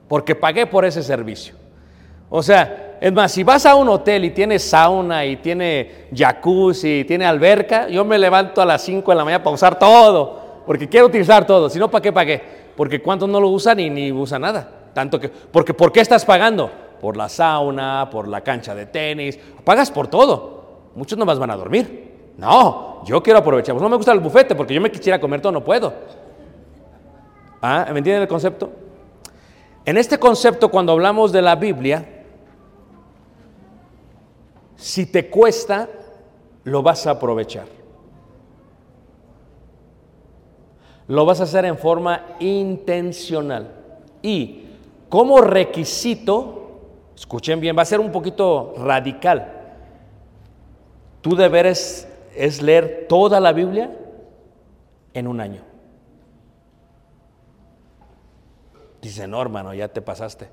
[0.08, 1.56] porque pagué por ese servicio.
[2.30, 7.00] O sea, es más, si vas a un hotel y tiene sauna y tiene jacuzzi
[7.00, 10.64] y tiene alberca, yo me levanto a las 5 de la mañana para usar todo,
[10.66, 12.42] porque quiero utilizar todo, si no, ¿para qué pagué?
[12.76, 14.70] Porque cuántos no lo usan y ni usan nada.
[14.94, 16.70] Tanto que, porque ¿por qué estás pagando?
[17.00, 20.90] Por la sauna, por la cancha de tenis, pagas por todo.
[20.96, 22.34] Muchos no más van a dormir.
[22.38, 23.76] No, yo quiero aprovechar.
[23.76, 25.94] Pues no me gusta el bufete porque yo me quisiera comer todo, no puedo.
[27.62, 27.86] ¿Ah?
[27.92, 28.72] ¿Me entienden el concepto?
[29.86, 32.19] En este concepto, cuando hablamos de la Biblia,
[34.80, 35.90] si te cuesta,
[36.64, 37.68] lo vas a aprovechar.
[41.08, 43.76] Lo vas a hacer en forma intencional.
[44.22, 44.68] Y
[45.10, 46.80] como requisito,
[47.16, 49.54] escuchen bien, va a ser un poquito radical.
[51.22, 52.08] Tu deber es,
[52.62, 53.92] leer toda la Biblia
[55.14, 55.62] en un año.
[59.02, 60.48] Dice, no, hermano, ya te pasaste.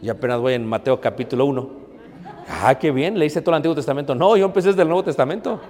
[0.00, 1.87] Y apenas voy en Mateo capítulo 1.
[2.48, 4.14] Ah, qué bien, leíste todo el Antiguo Testamento.
[4.14, 5.60] No, yo empecé desde el Nuevo Testamento.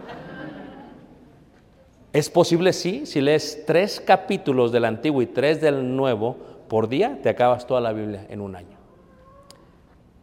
[2.12, 6.37] Es posible, sí, si lees tres capítulos del Antiguo y tres del Nuevo
[6.68, 8.76] por día, te acabas toda la Biblia en un año.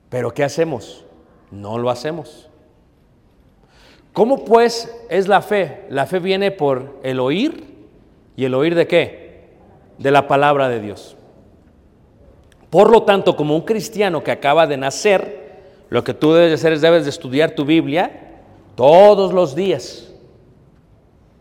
[0.10, 1.06] Pero ¿qué hacemos?
[1.52, 2.50] No lo hacemos.
[4.14, 5.86] ¿Cómo pues es la fe?
[5.90, 7.76] La fe viene por el oír
[8.38, 9.50] y el oír de qué?
[9.98, 11.18] De la palabra de Dios.
[12.70, 15.45] Por lo tanto, como un cristiano que acaba de nacer,
[15.90, 18.12] lo que tú debes hacer es debes de estudiar tu Biblia
[18.76, 20.12] todos los días.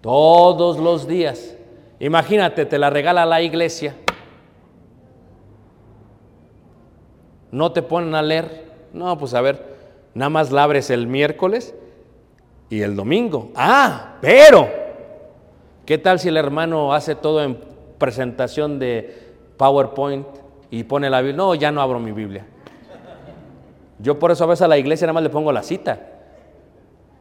[0.00, 1.56] Todos los días.
[1.98, 3.94] Imagínate, te la regala la iglesia.
[7.50, 8.72] No te ponen a leer.
[8.92, 9.64] No, pues a ver,
[10.14, 11.74] nada más la abres el miércoles
[12.68, 13.50] y el domingo.
[13.54, 14.68] Ah, pero,
[15.86, 17.58] ¿qué tal si el hermano hace todo en
[17.98, 20.26] presentación de PowerPoint
[20.70, 21.36] y pone la Biblia?
[21.36, 22.46] No, ya no abro mi Biblia.
[24.04, 25.98] Yo por eso a veces a la iglesia nada más le pongo la cita.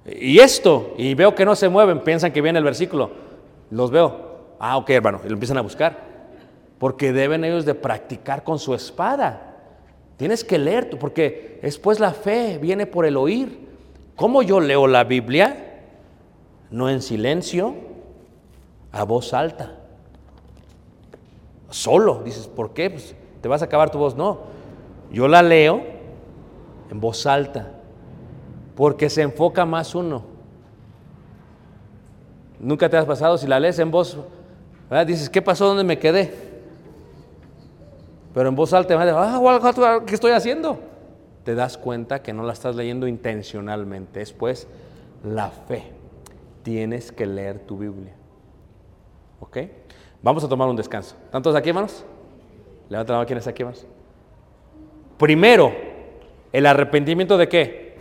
[0.05, 3.09] Y esto, y veo que no se mueven, piensan que viene el versículo.
[3.71, 4.34] Los veo.
[4.59, 5.97] Ah, ok, hermano, y lo empiezan a buscar.
[6.79, 9.55] Porque deben ellos de practicar con su espada.
[10.17, 13.65] Tienes que leer, porque después la fe viene por el oír.
[14.17, 15.84] ¿Cómo yo leo la Biblia?
[16.69, 17.75] No en silencio,
[18.91, 19.77] a voz alta.
[21.69, 22.89] Solo, dices, ¿por qué?
[22.89, 24.17] Pues, te vas a acabar tu voz.
[24.17, 24.41] No,
[25.13, 25.93] yo la leo
[26.94, 27.72] en voz alta,
[28.76, 30.24] porque se enfoca más uno.
[32.60, 34.16] Nunca te has pasado, si la lees en voz,
[35.08, 35.66] dices, ¿qué pasó?
[35.66, 36.32] ¿Dónde me quedé?
[38.32, 40.78] Pero en voz alta, ah, ¿qué estoy haciendo?
[41.44, 44.22] Te das cuenta que no la estás leyendo intencionalmente.
[44.22, 44.68] Es pues
[45.24, 45.91] la fe.
[46.62, 48.14] Tienes que leer tu Biblia.
[49.39, 49.58] ¿Ok?
[50.22, 51.16] Vamos a tomar un descanso.
[51.26, 52.06] ¿Están todos aquí, hermanos?
[52.88, 53.86] Levanta la mano, ¿quién está aquí, hermanos?
[55.18, 55.93] Primero,
[56.54, 57.95] el arrepentimiento de qué?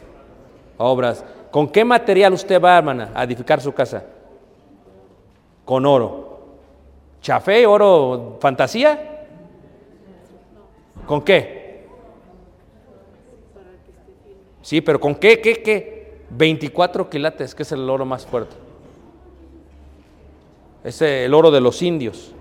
[0.77, 1.25] Obras.
[1.51, 4.05] ¿Con qué material usted va, hermana, a edificar su casa?
[5.65, 6.41] Con oro.
[7.21, 9.27] ¿Chafé, oro, fantasía?
[11.07, 11.87] ¿Con qué?
[14.61, 15.41] Sí, pero ¿con qué?
[15.41, 15.63] ¿Qué?
[15.63, 16.03] ¿Qué?
[16.31, 18.55] 24 quilates, que es el oro más fuerte.
[20.85, 22.33] Ese el oro de los indios.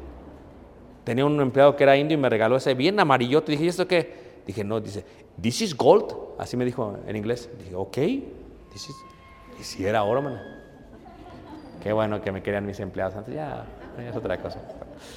[1.04, 3.52] Tenía un empleado que era indio y me regaló ese bien amarillote.
[3.52, 4.22] Dije, ¿y esto qué?
[4.46, 5.04] Dije, no, dice,
[5.40, 6.14] this is gold.
[6.38, 7.50] Así me dijo en inglés.
[7.60, 7.96] Dije, ok,
[8.72, 8.96] this is...
[9.60, 10.40] Y si era oro, mano.
[11.84, 13.34] Qué bueno que me querían mis empleados antes.
[13.34, 13.66] Ya,
[14.00, 14.60] es otra cosa.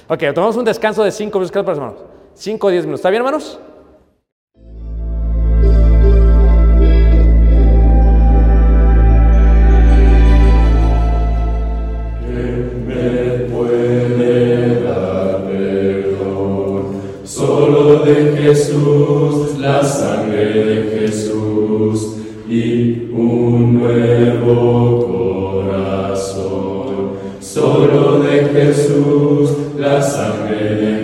[0.07, 2.03] Ok, tomamos un descanso de 5 minutos, hermanos.
[2.33, 2.99] 5 o 10 minutos.
[2.99, 3.59] ¿Está bien, hermanos?
[21.05, 22.17] Jesús
[22.49, 27.11] y un nuevo corazón.
[27.39, 30.94] Solo de Jesús, la sangre